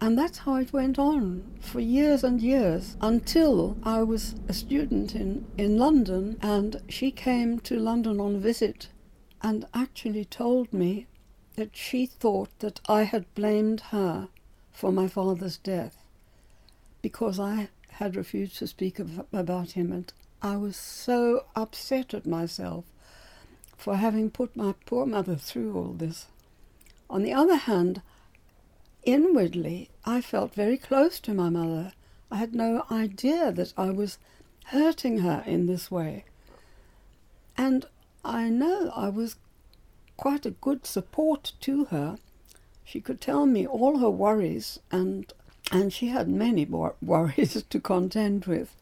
And 0.00 0.16
that's 0.16 0.38
how 0.38 0.56
it 0.56 0.72
went 0.72 0.98
on 0.98 1.42
for 1.60 1.80
years 1.80 2.22
and 2.22 2.40
years 2.40 2.96
until 3.00 3.76
I 3.82 4.02
was 4.02 4.36
a 4.46 4.52
student 4.52 5.14
in, 5.14 5.46
in 5.58 5.76
London 5.76 6.38
and 6.40 6.80
she 6.88 7.10
came 7.10 7.58
to 7.60 7.80
London 7.80 8.20
on 8.20 8.36
a 8.36 8.38
visit 8.38 8.88
and 9.42 9.66
actually 9.74 10.24
told 10.24 10.72
me 10.72 11.06
that 11.56 11.76
she 11.76 12.06
thought 12.06 12.56
that 12.60 12.80
I 12.88 13.02
had 13.02 13.34
blamed 13.34 13.80
her 13.90 14.28
for 14.72 14.92
my 14.92 15.08
father's 15.08 15.56
death 15.56 15.96
because 17.02 17.40
I 17.40 17.68
had 17.90 18.14
refused 18.14 18.58
to 18.58 18.68
speak 18.68 19.00
of, 19.00 19.26
about 19.32 19.72
him 19.72 19.92
and 19.92 20.12
I 20.40 20.56
was 20.56 20.76
so 20.76 21.46
upset 21.56 22.14
at 22.14 22.24
myself 22.24 22.84
for 23.76 23.96
having 23.96 24.30
put 24.30 24.54
my 24.54 24.74
poor 24.86 25.04
mother 25.04 25.34
through 25.34 25.76
all 25.76 25.92
this. 25.92 26.26
On 27.10 27.22
the 27.22 27.32
other 27.32 27.56
hand, 27.56 28.02
inwardly, 29.04 29.90
I 30.04 30.20
felt 30.20 30.54
very 30.54 30.76
close 30.76 31.20
to 31.20 31.34
my 31.34 31.48
mother. 31.48 31.92
I 32.30 32.36
had 32.36 32.54
no 32.54 32.84
idea 32.90 33.52
that 33.52 33.72
I 33.76 33.90
was 33.90 34.18
hurting 34.66 35.18
her 35.18 35.42
in 35.46 35.66
this 35.66 35.90
way. 35.90 36.24
And 37.56 37.86
I 38.24 38.48
know 38.48 38.92
I 38.94 39.08
was 39.08 39.36
quite 40.16 40.44
a 40.44 40.50
good 40.50 40.86
support 40.86 41.52
to 41.60 41.86
her. 41.86 42.18
She 42.84 43.00
could 43.00 43.20
tell 43.20 43.46
me 43.46 43.66
all 43.66 43.98
her 43.98 44.10
worries, 44.10 44.78
and, 44.90 45.32
and 45.72 45.92
she 45.92 46.08
had 46.08 46.28
many 46.28 46.64
worries 46.64 47.62
to 47.70 47.80
contend 47.80 48.44
with. 48.44 48.74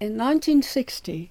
In 0.00 0.18
1960, 0.18 1.30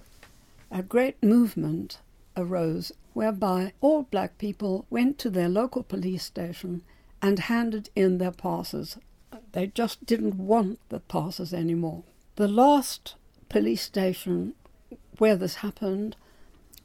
a 0.71 0.81
great 0.81 1.21
movement 1.21 1.97
arose 2.35 2.91
whereby 3.13 3.73
all 3.81 4.03
black 4.03 4.37
people 4.37 4.85
went 4.89 5.17
to 5.19 5.29
their 5.29 5.49
local 5.49 5.83
police 5.83 6.23
station 6.23 6.83
and 7.21 7.39
handed 7.39 7.89
in 7.95 8.17
their 8.17 8.31
passes. 8.31 8.97
They 9.51 9.67
just 9.67 10.05
didn't 10.05 10.37
want 10.37 10.79
the 10.89 11.01
passes 11.01 11.53
anymore. 11.53 12.03
The 12.35 12.47
last 12.47 13.15
police 13.49 13.81
station 13.81 14.53
where 15.17 15.35
this 15.35 15.55
happened 15.55 16.15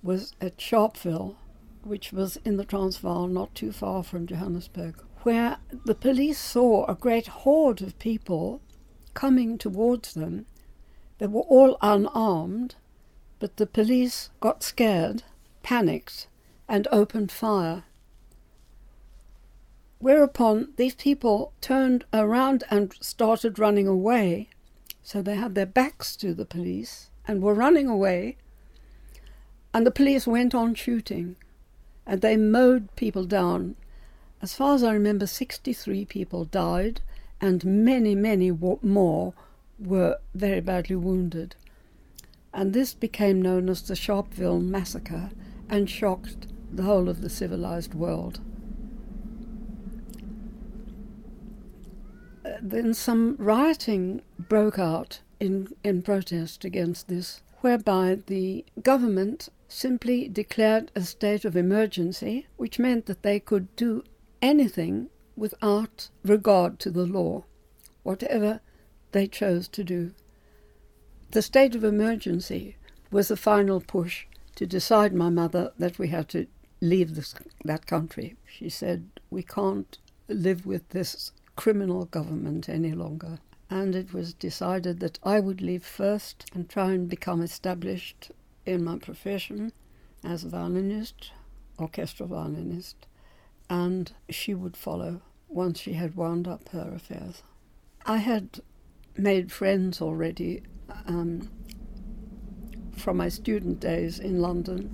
was 0.02 0.34
at 0.40 0.58
Sharpeville, 0.58 1.36
which 1.82 2.12
was 2.12 2.38
in 2.44 2.56
the 2.56 2.64
Transvaal, 2.64 3.28
not 3.28 3.54
too 3.54 3.72
far 3.72 4.02
from 4.02 4.26
Johannesburg, 4.26 5.00
where 5.22 5.58
the 5.84 5.94
police 5.94 6.38
saw 6.38 6.84
a 6.86 6.94
great 6.94 7.28
horde 7.28 7.82
of 7.82 7.98
people 7.98 8.60
coming 9.14 9.58
towards 9.58 10.14
them. 10.14 10.46
They 11.18 11.26
were 11.26 11.42
all 11.42 11.78
unarmed, 11.80 12.74
but 13.38 13.56
the 13.56 13.66
police 13.66 14.30
got 14.40 14.62
scared 14.62 15.22
panicked 15.66 16.28
and 16.68 16.86
opened 16.92 17.32
fire. 17.32 17.82
Whereupon 19.98 20.68
these 20.76 20.94
people 20.94 21.52
turned 21.60 22.04
around 22.12 22.62
and 22.70 22.94
started 23.00 23.58
running 23.58 23.88
away. 23.88 24.48
So 25.02 25.22
they 25.22 25.34
had 25.34 25.56
their 25.56 25.66
backs 25.66 26.14
to 26.18 26.34
the 26.34 26.44
police 26.44 27.10
and 27.26 27.42
were 27.42 27.52
running 27.52 27.88
away. 27.88 28.36
And 29.74 29.84
the 29.84 29.90
police 29.90 30.24
went 30.24 30.54
on 30.54 30.76
shooting 30.76 31.34
and 32.06 32.20
they 32.20 32.36
mowed 32.36 32.94
people 32.94 33.24
down. 33.24 33.74
As 34.40 34.54
far 34.54 34.76
as 34.76 34.84
I 34.84 34.92
remember, 34.92 35.26
63 35.26 36.04
people 36.04 36.44
died 36.44 37.00
and 37.40 37.64
many, 37.64 38.14
many 38.14 38.52
more 38.82 39.34
were 39.80 40.18
very 40.32 40.60
badly 40.60 40.94
wounded. 40.94 41.56
And 42.54 42.72
this 42.72 42.94
became 42.94 43.42
known 43.42 43.68
as 43.68 43.82
the 43.82 43.94
Sharpeville 43.94 44.62
Massacre 44.62 45.30
and 45.68 45.88
shocked 45.88 46.46
the 46.72 46.82
whole 46.82 47.08
of 47.08 47.20
the 47.20 47.30
civilized 47.30 47.94
world. 47.94 48.40
Uh, 52.44 52.50
then 52.60 52.94
some 52.94 53.36
rioting 53.38 54.22
broke 54.38 54.78
out 54.78 55.20
in, 55.40 55.68
in 55.82 56.02
protest 56.02 56.64
against 56.64 57.08
this, 57.08 57.42
whereby 57.60 58.18
the 58.26 58.64
government 58.82 59.48
simply 59.68 60.28
declared 60.28 60.92
a 60.94 61.00
state 61.02 61.44
of 61.44 61.56
emergency, 61.56 62.46
which 62.56 62.78
meant 62.78 63.06
that 63.06 63.22
they 63.22 63.40
could 63.40 63.74
do 63.76 64.04
anything 64.40 65.08
without 65.36 66.08
regard 66.24 66.78
to 66.78 66.90
the 66.90 67.06
law, 67.06 67.44
whatever 68.02 68.60
they 69.12 69.26
chose 69.26 69.68
to 69.68 69.82
do. 69.82 70.12
The 71.32 71.42
state 71.42 71.74
of 71.74 71.84
emergency 71.84 72.76
was 73.10 73.28
the 73.28 73.36
final 73.36 73.80
push 73.80 74.26
to 74.56 74.66
decide 74.66 75.14
my 75.14 75.30
mother 75.30 75.72
that 75.78 75.98
we 75.98 76.08
had 76.08 76.28
to 76.30 76.46
leave 76.80 77.14
this, 77.14 77.34
that 77.64 77.86
country. 77.86 78.36
She 78.46 78.68
said, 78.68 79.08
We 79.30 79.42
can't 79.42 79.98
live 80.28 80.66
with 80.66 80.88
this 80.90 81.32
criminal 81.54 82.06
government 82.06 82.68
any 82.68 82.92
longer. 82.92 83.38
And 83.70 83.94
it 83.94 84.12
was 84.12 84.34
decided 84.34 85.00
that 85.00 85.18
I 85.22 85.40
would 85.40 85.60
leave 85.60 85.84
first 85.84 86.46
and 86.54 86.68
try 86.68 86.92
and 86.92 87.08
become 87.08 87.42
established 87.42 88.30
in 88.64 88.84
my 88.84 88.98
profession 88.98 89.72
as 90.24 90.44
a 90.44 90.48
violinist, 90.48 91.32
orchestral 91.78 92.28
violinist, 92.28 93.06
and 93.68 94.12
she 94.30 94.54
would 94.54 94.76
follow 94.76 95.20
once 95.48 95.80
she 95.80 95.94
had 95.94 96.16
wound 96.16 96.46
up 96.46 96.68
her 96.70 96.92
affairs. 96.94 97.42
I 98.04 98.18
had 98.18 98.60
made 99.16 99.50
friends 99.50 100.00
already 100.00 100.62
um, 101.06 101.50
from 102.96 103.16
my 103.18 103.28
student 103.28 103.80
days 103.80 104.18
in 104.18 104.40
London. 104.40 104.90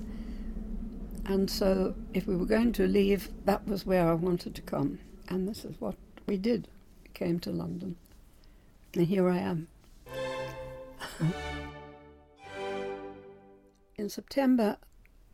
And 1.24 1.50
so, 1.50 1.94
if 2.12 2.26
we 2.26 2.36
were 2.36 2.46
going 2.46 2.72
to 2.72 2.86
leave, 2.86 3.30
that 3.44 3.66
was 3.66 3.86
where 3.86 4.08
I 4.08 4.14
wanted 4.14 4.54
to 4.56 4.62
come. 4.62 4.98
And 5.28 5.48
this 5.48 5.64
is 5.64 5.80
what 5.80 5.94
we 6.26 6.36
did. 6.36 6.68
We 7.04 7.10
came 7.14 7.38
to 7.40 7.50
London. 7.50 7.96
And 8.94 9.06
here 9.06 9.28
I 9.28 9.38
am. 9.38 9.68
in 13.96 14.08
September 14.08 14.78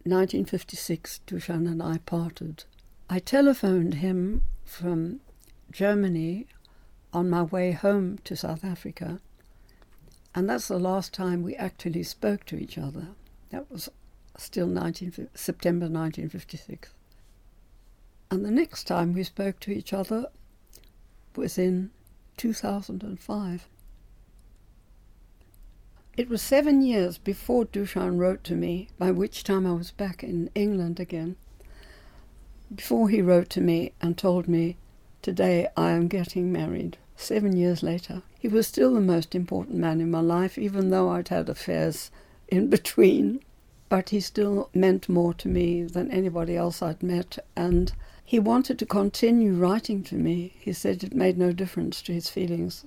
1956, 0.05 1.21
Dushan 1.27 1.67
and 1.67 1.83
I 1.83 1.99
parted. 1.99 2.65
I 3.11 3.19
telephoned 3.19 3.95
him 3.95 4.43
from 4.65 5.21
Germany 5.71 6.47
on 7.13 7.31
my 7.31 7.43
way 7.43 7.73
home 7.73 8.19
to 8.25 8.37
South 8.37 8.65
Africa 8.65 9.21
and 10.35 10.49
that's 10.49 10.69
the 10.69 10.79
last 10.79 11.13
time 11.13 11.43
we 11.43 11.55
actually 11.57 12.03
spoke 12.03 12.45
to 12.47 12.57
each 12.57 12.79
other. 12.79 13.09
That 13.51 13.71
was 13.71 13.89
still 14.37 14.67
19, 14.67 15.29
September 15.35 15.87
1956. 15.87 16.91
And 18.31 18.45
the 18.45 18.51
next 18.51 18.85
time 18.85 19.15
we 19.15 19.25
spoke 19.25 19.59
to 19.61 19.73
each 19.73 19.93
other 19.93 20.27
was 21.35 21.57
in 21.59 21.91
2005. 22.37 23.69
It 26.17 26.29
was 26.29 26.43
seven 26.43 26.83
years 26.83 27.17
before 27.17 27.65
Dushan 27.65 28.19
wrote 28.19 28.43
to 28.45 28.55
me, 28.55 28.89
by 28.99 29.13
which 29.13 29.45
time 29.45 29.67
I 29.67 29.73
was 29.73 29.93
back 29.93 30.23
in 30.25 30.51
England 30.55 30.99
again. 30.99 31.37
Before 32.75 33.09
he 33.09 33.23
wrote 33.23 33.49
to 33.51 33.61
me 33.61 33.93
and 34.01 34.19
told 34.19 34.49
me, 34.49 34.77
Today 35.23 35.69
I 35.77 35.93
am 35.93 36.09
getting 36.09 36.53
married 36.53 36.99
seven 37.19 37.57
years 37.57 37.83
later. 37.83 38.23
He 38.39 38.49
was 38.49 38.67
still 38.67 38.95
the 38.95 39.01
most 39.01 39.35
important 39.35 39.77
man 39.77 40.01
in 40.01 40.11
my 40.11 40.21
life, 40.21 40.57
even 40.57 40.91
though 40.91 41.11
I'd 41.11 41.29
had 41.29 41.49
affairs 41.49 42.11
in 42.47 42.71
between. 42.71 43.41
But 43.89 44.11
he 44.11 44.21
still 44.21 44.71
meant 44.73 45.09
more 45.09 45.35
to 45.35 45.49
me 45.49 45.83
than 45.83 46.11
anybody 46.11 46.57
else 46.57 46.81
I'd 46.81 47.03
met, 47.03 47.39
and 47.57 47.93
he 48.25 48.39
wanted 48.39 48.79
to 48.79 48.87
continue 48.87 49.55
writing 49.55 50.03
to 50.05 50.15
me. 50.15 50.55
He 50.61 50.73
said 50.73 51.03
it 51.03 51.15
made 51.15 51.39
no 51.39 51.53
difference 51.53 52.03
to 52.03 52.13
his 52.13 52.29
feelings 52.29 52.85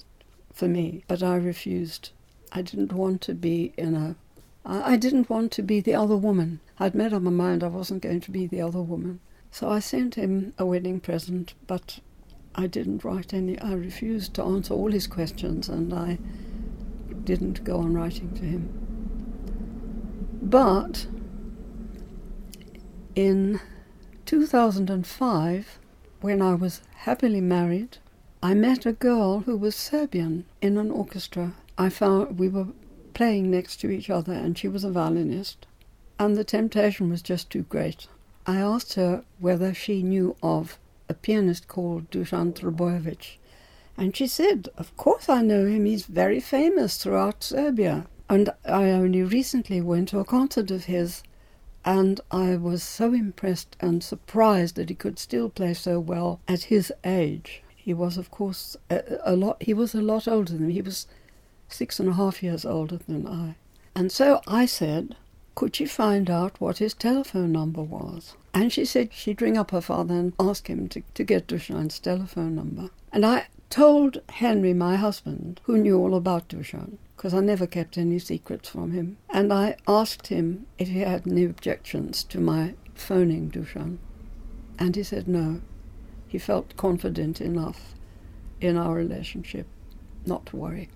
for 0.53 0.67
me, 0.67 1.03
but 1.07 1.23
I 1.23 1.35
refused. 1.35 2.11
I 2.51 2.61
didn't 2.61 2.93
want 2.93 3.21
to 3.21 3.33
be 3.33 3.73
in 3.77 3.95
a 3.95 4.15
I 4.63 4.95
didn't 4.95 5.27
want 5.27 5.51
to 5.53 5.63
be 5.63 5.79
the 5.79 5.95
other 5.95 6.15
woman. 6.15 6.59
I'd 6.79 6.93
made 6.93 7.13
up 7.13 7.23
my 7.23 7.31
mind 7.31 7.63
I 7.63 7.67
wasn't 7.67 8.03
going 8.03 8.21
to 8.21 8.31
be 8.31 8.45
the 8.45 8.61
other 8.61 8.81
woman. 8.81 9.19
So 9.49 9.69
I 9.69 9.79
sent 9.79 10.13
him 10.13 10.53
a 10.59 10.65
wedding 10.67 10.99
present, 10.99 11.55
but 11.65 11.99
I 12.55 12.67
didn't 12.67 13.03
write 13.03 13.33
any, 13.33 13.59
I 13.59 13.73
refused 13.73 14.33
to 14.35 14.43
answer 14.43 14.73
all 14.73 14.91
his 14.91 15.07
questions 15.07 15.69
and 15.69 15.93
I 15.93 16.17
didn't 17.23 17.63
go 17.63 17.77
on 17.77 17.93
writing 17.93 18.33
to 18.35 18.43
him. 18.43 18.69
But 20.41 21.07
in 23.15 23.59
2005, 24.25 25.79
when 26.21 26.41
I 26.41 26.55
was 26.55 26.81
happily 26.95 27.41
married, 27.41 27.97
I 28.43 28.53
met 28.53 28.85
a 28.85 28.93
girl 28.93 29.41
who 29.41 29.55
was 29.55 29.75
Serbian 29.75 30.45
in 30.61 30.77
an 30.77 30.91
orchestra. 30.91 31.53
I 31.77 31.89
found 31.89 32.39
we 32.39 32.49
were 32.49 32.67
playing 33.13 33.51
next 33.51 33.77
to 33.77 33.89
each 33.89 34.09
other 34.09 34.33
and 34.33 34.57
she 34.57 34.67
was 34.67 34.83
a 34.83 34.91
violinist, 34.91 35.67
and 36.19 36.35
the 36.35 36.43
temptation 36.43 37.09
was 37.09 37.21
just 37.21 37.49
too 37.49 37.63
great. 37.63 38.07
I 38.45 38.57
asked 38.57 38.95
her 38.95 39.23
whether 39.39 39.73
she 39.73 40.01
knew 40.01 40.35
of 40.41 40.79
a 41.12 41.13
pianist 41.13 41.67
called 41.67 42.10
Dusan 42.10 42.54
Trbojevic. 42.54 43.38
And 43.97 44.15
she 44.15 44.28
said, 44.28 44.69
Of 44.78 44.95
course 44.97 45.28
I 45.30 45.41
know 45.41 45.65
him, 45.65 45.86
he's 45.86 46.06
very 46.06 46.39
famous 46.39 46.97
throughout 46.97 47.43
Serbia. 47.43 48.08
And 48.30 48.50
I 48.65 48.89
only 48.91 49.24
recently 49.24 49.82
went 49.82 50.08
to 50.10 50.19
a 50.19 50.26
concert 50.26 50.71
of 50.71 50.86
his 50.86 51.21
And 51.84 52.21
I 52.32 52.56
was 52.56 52.82
so 52.82 53.13
impressed 53.13 53.76
and 53.82 54.04
surprised 54.04 54.76
that 54.76 54.89
he 54.89 54.95
could 54.95 55.19
still 55.19 55.50
play 55.50 55.74
so 55.74 56.00
well 56.00 56.39
at 56.47 56.63
his 56.74 56.93
age. 57.04 57.62
He 57.76 57.93
was, 57.93 58.17
of 58.17 58.32
course, 58.32 58.78
a, 58.89 59.04
a 59.24 59.36
lot. 59.36 59.62
He 59.62 59.74
was 59.74 59.93
a 59.93 60.02
lot 60.02 60.28
older 60.28 60.54
than 60.54 60.67
me. 60.67 60.74
He 60.74 60.82
was 60.82 61.08
six 61.67 62.00
and 62.00 62.10
a 62.10 62.13
half 62.13 62.41
years 62.41 62.63
older 62.65 63.00
than 63.08 63.28
I. 63.28 63.56
And 63.95 64.12
so 64.12 64.41
I 64.47 64.65
said, 64.65 65.15
could 65.55 65.75
she 65.75 65.85
find 65.85 66.29
out 66.29 66.59
what 66.59 66.77
his 66.77 66.93
telephone 66.93 67.51
number 67.51 67.81
was? 67.81 68.35
And 68.53 68.71
she 68.71 68.85
said 68.85 69.13
she'd 69.13 69.41
ring 69.41 69.57
up 69.57 69.71
her 69.71 69.81
father 69.81 70.15
and 70.15 70.33
ask 70.39 70.67
him 70.67 70.87
to, 70.89 71.01
to 71.13 71.23
get 71.23 71.47
Dushan's 71.47 71.99
telephone 71.99 72.55
number. 72.55 72.89
And 73.11 73.25
I 73.25 73.47
told 73.69 74.21
Henry, 74.29 74.73
my 74.73 74.95
husband, 74.95 75.61
who 75.63 75.77
knew 75.77 75.97
all 75.97 76.15
about 76.15 76.49
Dushan, 76.49 76.97
because 77.15 77.33
I 77.33 77.39
never 77.39 77.67
kept 77.67 77.97
any 77.97 78.19
secrets 78.19 78.69
from 78.69 78.91
him. 78.91 79.17
And 79.29 79.53
I 79.53 79.75
asked 79.87 80.27
him 80.27 80.65
if 80.77 80.89
he 80.89 80.99
had 80.99 81.27
any 81.27 81.45
objections 81.45 82.23
to 82.25 82.39
my 82.39 82.73
phoning 82.95 83.49
Dushan. 83.49 83.99
And 84.79 84.95
he 84.95 85.03
said 85.03 85.27
no. 85.27 85.61
He 86.27 86.37
felt 86.37 86.77
confident 86.77 87.41
enough 87.41 87.93
in 88.59 88.77
our 88.77 88.95
relationship 88.95 89.67
not 90.25 90.45
to 90.47 90.55
worry. 90.55 90.89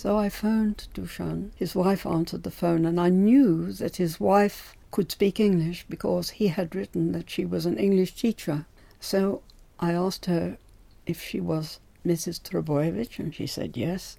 So 0.00 0.16
I 0.16 0.28
phoned 0.28 0.86
Dushan. 0.94 1.50
His 1.56 1.74
wife 1.74 2.06
answered 2.06 2.44
the 2.44 2.52
phone, 2.52 2.86
and 2.86 3.00
I 3.00 3.08
knew 3.08 3.72
that 3.72 3.96
his 3.96 4.20
wife 4.20 4.76
could 4.92 5.10
speak 5.10 5.40
English 5.40 5.86
because 5.88 6.30
he 6.30 6.46
had 6.46 6.76
written 6.76 7.10
that 7.10 7.28
she 7.28 7.44
was 7.44 7.66
an 7.66 7.76
English 7.76 8.14
teacher. 8.14 8.66
So 9.00 9.42
I 9.80 9.90
asked 9.94 10.26
her 10.26 10.56
if 11.04 11.20
she 11.20 11.40
was 11.40 11.80
Mrs. 12.06 12.40
Trebojevic, 12.40 13.18
and 13.18 13.34
she 13.34 13.48
said 13.48 13.76
yes. 13.76 14.16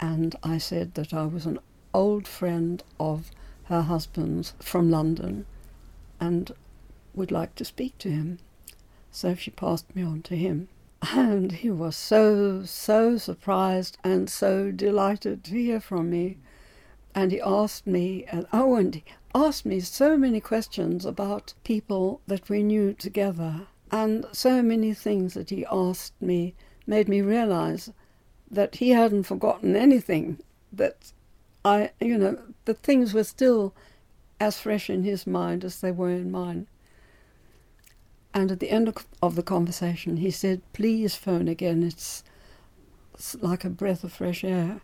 And 0.00 0.34
I 0.42 0.58
said 0.58 0.94
that 0.94 1.14
I 1.14 1.26
was 1.26 1.46
an 1.46 1.60
old 1.94 2.26
friend 2.26 2.82
of 2.98 3.30
her 3.66 3.82
husband's 3.82 4.54
from 4.58 4.90
London 4.90 5.46
and 6.18 6.50
would 7.14 7.30
like 7.30 7.54
to 7.54 7.64
speak 7.64 7.96
to 7.98 8.10
him. 8.10 8.40
So 9.12 9.36
she 9.36 9.52
passed 9.52 9.94
me 9.94 10.02
on 10.02 10.22
to 10.22 10.34
him. 10.34 10.66
And 11.00 11.52
he 11.52 11.70
was 11.70 11.96
so, 11.96 12.64
so 12.64 13.16
surprised 13.18 13.98
and 14.02 14.28
so 14.28 14.70
delighted 14.70 15.44
to 15.44 15.52
hear 15.52 15.80
from 15.80 16.10
me. 16.10 16.38
And 17.14 17.32
he 17.32 17.40
asked 17.40 17.86
me, 17.86 18.24
and 18.30 18.46
oh, 18.52 18.74
and 18.76 18.94
he 18.94 19.04
asked 19.34 19.64
me 19.64 19.80
so 19.80 20.16
many 20.16 20.40
questions 20.40 21.04
about 21.04 21.54
people 21.64 22.20
that 22.26 22.48
we 22.48 22.62
knew 22.62 22.92
together. 22.92 23.68
And 23.90 24.26
so 24.32 24.62
many 24.62 24.92
things 24.92 25.34
that 25.34 25.50
he 25.50 25.64
asked 25.70 26.20
me 26.20 26.54
made 26.86 27.08
me 27.08 27.20
realize 27.22 27.90
that 28.50 28.76
he 28.76 28.90
hadn't 28.90 29.24
forgotten 29.24 29.76
anything, 29.76 30.38
that 30.72 31.12
I, 31.64 31.90
you 32.00 32.18
know, 32.18 32.38
the 32.64 32.74
things 32.74 33.14
were 33.14 33.24
still 33.24 33.74
as 34.40 34.60
fresh 34.60 34.88
in 34.88 35.04
his 35.04 35.26
mind 35.26 35.64
as 35.64 35.80
they 35.80 35.90
were 35.90 36.10
in 36.10 36.30
mine. 36.30 36.66
And 38.38 38.52
at 38.52 38.60
the 38.60 38.70
end 38.70 38.94
of 39.20 39.34
the 39.34 39.42
conversation, 39.42 40.18
he 40.18 40.30
said, 40.30 40.62
Please 40.72 41.16
phone 41.16 41.48
again. 41.48 41.82
It's, 41.82 42.22
like 43.40 43.64
a 43.64 43.68
breath 43.68 44.04
of 44.04 44.12
fresh 44.12 44.44
air. 44.44 44.80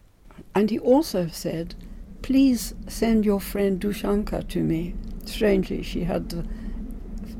And 0.57 0.71
he 0.71 0.79
also 0.81 1.29
said, 1.29 1.77
Please 2.21 2.75
send 2.89 3.25
your 3.25 3.39
friend 3.39 3.81
Dushanka 3.81 4.49
to 4.49 4.61
me. 4.61 4.97
Strangely, 5.25 5.85
she 5.85 6.03
had 6.03 6.31
the 6.31 6.45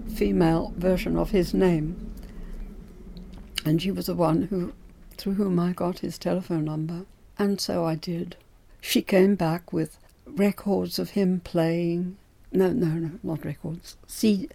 female 0.09 0.73
version 0.77 1.17
of 1.17 1.31
his 1.33 1.53
name. 1.53 2.13
And 3.65 3.83
she 3.83 3.91
was 3.91 4.07
the 4.07 4.15
one 4.15 4.43
who, 4.43 4.73
through 5.17 5.35
whom 5.35 5.59
I 5.59 5.73
got 5.73 5.99
his 5.99 6.17
telephone 6.17 6.67
number. 6.67 7.07
And 7.41 7.61
so 7.61 7.85
I 7.85 7.97
did. 7.97 8.37
She 8.81 9.03
came 9.03 9.35
back 9.35 9.73
with 9.73 9.99
records 10.27 11.01
of 11.01 11.11
him 11.11 11.41
playing. 11.41 12.19
No, 12.53 12.71
no, 12.71 12.87
no, 12.87 13.11
not 13.25 13.45
records. 13.45 13.97
See, 14.07 14.49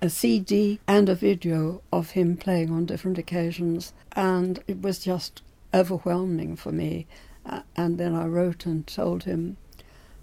a 0.00 0.08
CD 0.08 0.80
and 0.86 1.08
a 1.08 1.14
video 1.14 1.82
of 1.92 2.10
him 2.10 2.36
playing 2.36 2.70
on 2.70 2.86
different 2.86 3.18
occasions, 3.18 3.92
and 4.12 4.62
it 4.68 4.80
was 4.80 4.98
just 5.00 5.42
overwhelming 5.72 6.56
for 6.56 6.72
me. 6.72 7.06
Uh, 7.44 7.60
and 7.76 7.98
then 7.98 8.14
I 8.14 8.26
wrote 8.26 8.66
and 8.66 8.86
told 8.86 9.24
him 9.24 9.56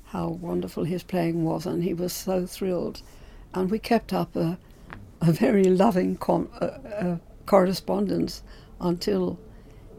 how 0.06 0.30
wonderful 0.30 0.86
his 0.86 1.04
playing 1.04 1.44
was, 1.44 1.66
and 1.66 1.84
he 1.84 1.94
was 1.94 2.14
so 2.14 2.46
thrilled. 2.46 3.02
And 3.54 3.70
we 3.70 3.80
kept 3.80 4.14
up 4.14 4.36
a, 4.36 4.58
a 5.20 5.32
very 5.32 5.66
loving 5.66 6.18
uh, 6.28 6.66
uh, 6.66 7.18
correspondence 7.46 8.44
until 8.80 9.38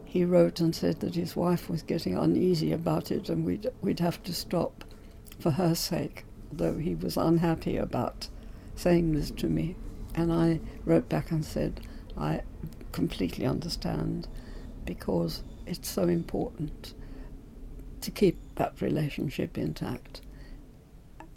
he 0.03 0.25
wrote 0.25 0.59
and 0.59 0.75
said 0.75 0.99
that 0.99 1.15
his 1.15 1.35
wife 1.35 1.69
was 1.69 1.81
getting 1.81 2.15
uneasy 2.15 2.71
about 2.71 3.11
it 3.11 3.29
and 3.29 3.43
we'd, 3.45 3.67
we'd 3.81 3.99
have 3.99 4.21
to 4.23 4.33
stop 4.33 4.83
for 5.39 5.51
her 5.51 5.73
sake, 5.73 6.25
though 6.51 6.77
he 6.77 6.93
was 6.93 7.17
unhappy 7.17 7.77
about 7.77 8.27
saying 8.75 9.13
this 9.13 9.31
to 9.31 9.47
me. 9.47 9.75
And 10.15 10.31
I 10.31 10.59
wrote 10.85 11.09
back 11.09 11.31
and 11.31 11.43
said, 11.43 11.81
I 12.17 12.41
completely 12.91 13.45
understand 13.45 14.27
because 14.85 15.43
it's 15.65 15.89
so 15.89 16.03
important 16.03 16.93
to 18.01 18.11
keep 18.11 18.37
that 18.55 18.81
relationship 18.81 19.57
intact. 19.57 20.21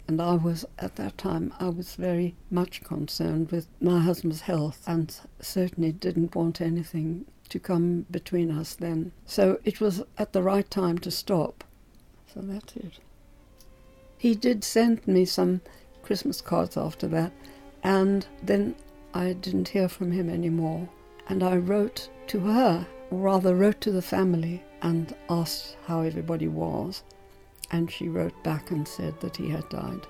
And 0.07 0.21
I 0.21 0.35
was, 0.35 0.65
at 0.79 0.95
that 0.95 1.17
time, 1.17 1.53
I 1.59 1.69
was 1.69 1.95
very 1.95 2.35
much 2.49 2.81
concerned 2.83 3.51
with 3.51 3.67
my 3.81 3.99
husband's 3.99 4.41
health 4.41 4.83
and 4.87 5.13
certainly 5.41 5.91
didn't 5.91 6.35
want 6.35 6.61
anything 6.61 7.25
to 7.49 7.59
come 7.59 8.05
between 8.09 8.51
us 8.51 8.73
then. 8.75 9.11
So 9.25 9.59
it 9.65 9.81
was 9.81 10.03
at 10.17 10.31
the 10.31 10.41
right 10.41 10.69
time 10.69 10.97
to 10.99 11.11
stop. 11.11 11.63
So 12.33 12.41
that's 12.41 12.75
it. 12.77 12.99
He 14.17 14.33
did 14.33 14.63
send 14.63 15.05
me 15.07 15.25
some 15.25 15.61
Christmas 16.07 16.39
cards 16.39 16.77
after 16.77 17.05
that. 17.09 17.33
And 17.83 18.25
then 18.41 18.75
I 19.13 19.33
didn't 19.33 19.67
hear 19.67 19.89
from 19.89 20.09
him 20.13 20.29
anymore. 20.29 20.87
And 21.27 21.43
I 21.43 21.57
wrote 21.57 22.09
to 22.27 22.39
her, 22.39 22.87
or 23.11 23.19
rather 23.19 23.53
wrote 23.53 23.81
to 23.81 23.91
the 23.91 24.01
family, 24.01 24.63
and 24.81 25.13
asked 25.29 25.75
how 25.85 25.99
everybody 26.01 26.47
was. 26.47 27.03
And 27.71 27.91
she 27.91 28.07
wrote 28.07 28.41
back 28.41 28.71
and 28.71 28.87
said 28.87 29.19
that 29.19 29.35
he 29.35 29.49
had 29.49 29.67
died. 29.67 30.07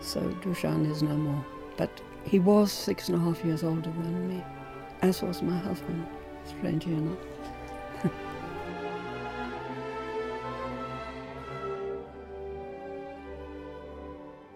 So 0.00 0.20
Dushan 0.42 0.90
is 0.90 1.02
no 1.02 1.16
more. 1.16 1.44
But 1.78 2.02
he 2.24 2.38
was 2.38 2.70
six 2.70 3.08
and 3.08 3.16
a 3.16 3.20
half 3.20 3.42
years 3.42 3.64
older 3.64 3.90
than 3.90 4.28
me, 4.28 4.44
as 5.00 5.22
was 5.22 5.40
my 5.40 5.56
husband, 5.56 6.06
strangely 6.44 6.92
enough. 6.92 7.18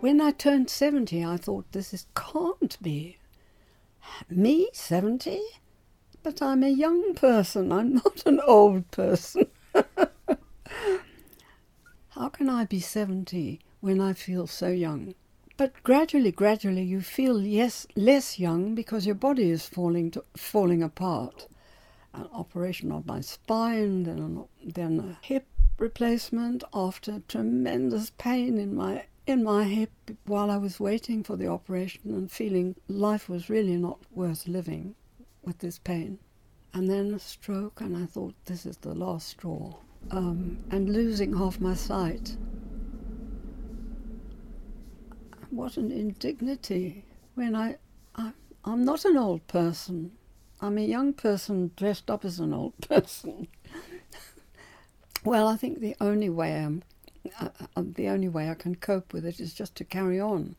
When 0.07 0.21
I 0.21 0.31
turned 0.31 0.71
70, 0.71 1.25
I 1.25 1.37
thought, 1.37 1.73
this 1.73 1.93
is, 1.93 2.07
can't 2.15 2.81
be. 2.81 3.19
Me, 4.31 4.69
70? 4.73 5.41
But 6.23 6.41
I'm 6.41 6.63
a 6.63 6.69
young 6.69 7.15
person, 7.15 7.73
I'm 7.73 7.95
not 7.95 8.23
an 8.25 8.39
old 8.47 8.89
person. 8.93 9.49
How 12.11 12.29
can 12.29 12.49
I 12.49 12.67
be 12.67 12.79
70 12.79 13.59
when 13.81 14.01
I 14.01 14.13
feel 14.13 14.47
so 14.47 14.69
young? 14.69 15.17
But 15.57 15.83
gradually, 15.83 16.31
gradually, 16.31 16.85
you 16.85 17.01
feel 17.01 17.43
yes, 17.43 17.85
less 17.97 18.39
young 18.39 18.77
because 18.77 19.07
your 19.07 19.17
body 19.17 19.51
is 19.51 19.67
falling, 19.67 20.13
to, 20.13 20.23
falling 20.37 20.85
apart. 20.85 21.49
An 22.15 22.29
operation 22.33 22.93
of 22.93 23.07
my 23.07 23.23
spine, 23.23 24.05
then, 24.05 24.45
then 24.65 25.01
a 25.01 25.27
hip 25.27 25.49
replacement 25.79 26.63
after 26.73 27.23
tremendous 27.27 28.11
pain 28.11 28.57
in 28.57 28.77
my 28.77 29.07
in 29.27 29.43
my 29.43 29.65
hip 29.65 29.91
while 30.25 30.51
I 30.51 30.57
was 30.57 30.79
waiting 30.79 31.25
for 31.25 31.37
the 31.37 31.49
operation 31.49 32.15
and 32.15 32.31
feeling 32.31 32.77
life 32.89 33.29
was 33.29 33.51
really 33.51 33.77
not 33.77 33.99
worth 34.13 34.47
living 34.47 34.95
with 35.43 35.59
this 35.59 35.79
pain. 35.79 36.19
And 36.73 36.89
then 36.89 37.13
a 37.15 37.19
stroke, 37.19 37.81
and 37.81 37.97
I 37.97 38.07
thought, 38.07 38.35
this 38.45 38.67
is 38.67 38.77
the 38.77 38.95
last 38.95 39.29
straw. 39.29 39.75
Um, 40.11 40.59
and 40.71 40.93
losing 40.93 41.37
half 41.37 41.61
my 41.61 41.75
sight. 41.75 42.37
What 45.51 45.77
an 45.77 45.91
indignity 45.91 47.05
when 47.35 47.57
I, 47.57 47.77
I, 48.15 48.33
I'm 48.65 48.85
not 48.85 49.05
an 49.05 49.17
old 49.17 49.47
person. 49.49 50.13
I'm 50.61 50.79
a 50.79 50.83
young 50.83 51.13
person 51.13 51.73
dressed 51.77 52.11
up 52.11 52.25
as 52.25 52.39
an 52.39 52.53
old 52.53 52.75
person. 52.89 53.49
well, 55.25 55.49
I 55.49 55.57
think 55.57 55.81
the 55.81 55.97
only 56.01 56.29
way 56.29 56.63
I'm 56.63 56.83
uh, 57.41 57.49
uh, 57.77 57.83
the 57.85 58.09
only 58.09 58.29
way 58.29 58.51
I 58.51 58.55
can 58.55 58.75
cope 58.75 59.13
with 59.13 59.25
it 59.25 59.41
is 59.41 59.55
just 59.55 59.75
to 59.77 59.85
carry 59.85 60.21
on. 60.21 60.57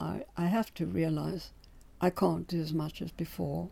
I, 0.00 0.24
I 0.36 0.46
have 0.46 0.72
to 0.74 0.86
realize 0.86 1.50
I 2.00 2.10
can't 2.10 2.46
do 2.46 2.60
as 2.60 2.72
much 2.72 3.02
as 3.02 3.10
before. 3.10 3.68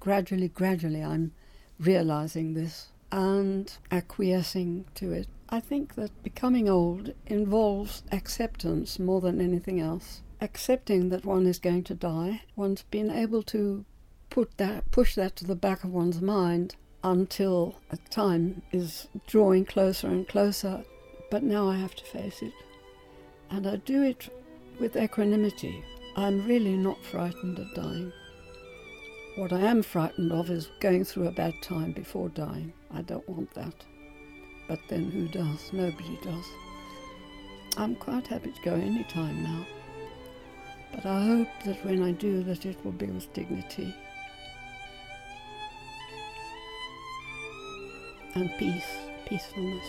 Gradually, 0.00 0.48
gradually, 0.48 1.02
I'm 1.02 1.32
realizing 1.78 2.54
this 2.54 2.88
and 3.10 3.72
acquiescing 3.90 4.84
to 4.96 5.12
it. 5.12 5.28
I 5.48 5.60
think 5.60 5.94
that 5.94 6.22
becoming 6.22 6.68
old 6.68 7.14
involves 7.26 8.02
acceptance 8.12 8.98
more 8.98 9.20
than 9.20 9.40
anything 9.40 9.80
else. 9.80 10.22
Accepting 10.40 11.08
that 11.08 11.24
one 11.24 11.46
is 11.46 11.58
going 11.58 11.84
to 11.84 11.94
die, 11.94 12.42
one's 12.54 12.82
been 12.82 13.10
able 13.10 13.42
to 13.44 13.84
put 14.30 14.56
that, 14.58 14.90
push 14.90 15.14
that 15.14 15.36
to 15.36 15.44
the 15.44 15.56
back 15.56 15.84
of 15.84 15.92
one's 15.92 16.20
mind 16.20 16.76
until 17.02 17.76
a 17.90 17.96
time 18.10 18.62
is 18.72 19.08
drawing 19.26 19.64
closer 19.64 20.08
and 20.08 20.28
closer 20.28 20.84
but 21.30 21.42
now 21.42 21.68
I 21.68 21.76
have 21.76 21.94
to 21.96 22.04
face 22.04 22.42
it. 22.42 22.52
And 23.50 23.66
I 23.66 23.76
do 23.76 24.02
it 24.02 24.28
with 24.78 24.96
equanimity. 24.96 25.84
I'm 26.16 26.46
really 26.46 26.76
not 26.76 27.02
frightened 27.04 27.58
of 27.58 27.74
dying. 27.74 28.12
What 29.36 29.52
I 29.52 29.60
am 29.60 29.82
frightened 29.82 30.32
of 30.32 30.50
is 30.50 30.68
going 30.80 31.04
through 31.04 31.28
a 31.28 31.32
bad 31.32 31.54
time 31.62 31.92
before 31.92 32.28
dying. 32.28 32.72
I 32.92 33.02
don't 33.02 33.28
want 33.28 33.52
that. 33.54 33.74
But 34.68 34.80
then 34.88 35.10
who 35.10 35.28
does? 35.28 35.72
Nobody 35.72 36.18
does. 36.22 36.44
I'm 37.76 37.94
quite 37.94 38.26
happy 38.26 38.52
to 38.52 38.62
go 38.62 38.74
any 38.74 39.04
time 39.04 39.42
now. 39.42 39.66
But 40.94 41.06
I 41.06 41.24
hope 41.24 41.48
that 41.64 41.84
when 41.84 42.02
I 42.02 42.12
do 42.12 42.42
that 42.44 42.66
it 42.66 42.84
will 42.84 42.92
be 42.92 43.06
with 43.06 43.32
dignity 43.32 43.94
and 48.34 48.50
peace, 48.58 48.96
peacefulness. 49.26 49.84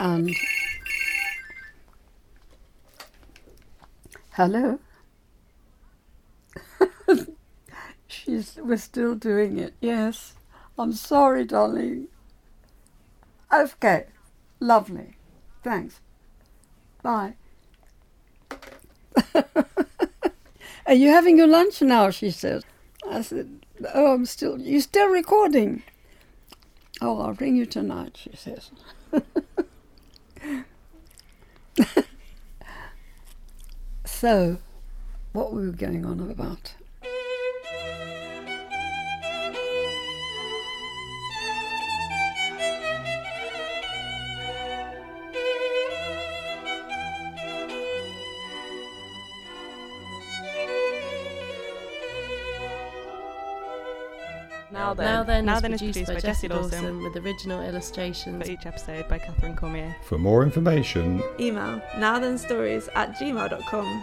And 0.00 0.34
hello. 4.32 4.78
She's 8.08 8.56
we're 8.56 8.78
still 8.78 9.14
doing 9.14 9.58
it. 9.58 9.74
Yes. 9.82 10.32
I'm 10.78 10.94
sorry, 10.94 11.44
darling. 11.44 12.08
Okay. 13.52 14.06
Lovely. 14.58 15.16
Thanks. 15.62 16.00
Bye. 17.02 17.34
Are 20.86 20.94
you 20.94 21.08
having 21.08 21.36
your 21.36 21.46
lunch 21.46 21.82
now? 21.82 22.08
She 22.08 22.30
said. 22.30 22.64
I 23.06 23.20
said, 23.20 23.66
Oh, 23.92 24.14
I'm 24.14 24.24
still. 24.24 24.58
You're 24.58 24.80
still 24.80 25.08
recording? 25.10 25.82
Oh, 27.02 27.20
I'll 27.20 27.34
ring 27.34 27.56
you 27.56 27.66
tonight. 27.66 28.16
She 28.16 28.34
says. 28.34 28.70
So, 34.20 34.58
what 35.32 35.50
were 35.50 35.62
we 35.62 35.70
going 35.70 36.04
on 36.04 36.20
about? 36.30 36.74
Then, 55.00 55.14
Now 55.16 55.22
Then, 55.24 55.44
now 55.46 55.56
is 55.56 55.62
then 55.62 55.72
is 55.72 55.80
produced, 55.80 56.06
by, 56.06 56.20
Jessie 56.20 56.48
Dawson, 56.48 57.02
with 57.02 57.16
original 57.16 57.62
illustrations. 57.62 58.44
for 58.44 58.50
each 58.50 58.66
episode 58.66 59.08
by 59.08 59.18
Catherine 59.18 59.56
Cormier. 59.56 59.94
For 60.02 60.18
more 60.18 60.42
information, 60.42 61.22
Email 61.38 61.80
nowthenstories 61.96 62.88
at 62.94 63.16
gmail.com. 63.16 64.02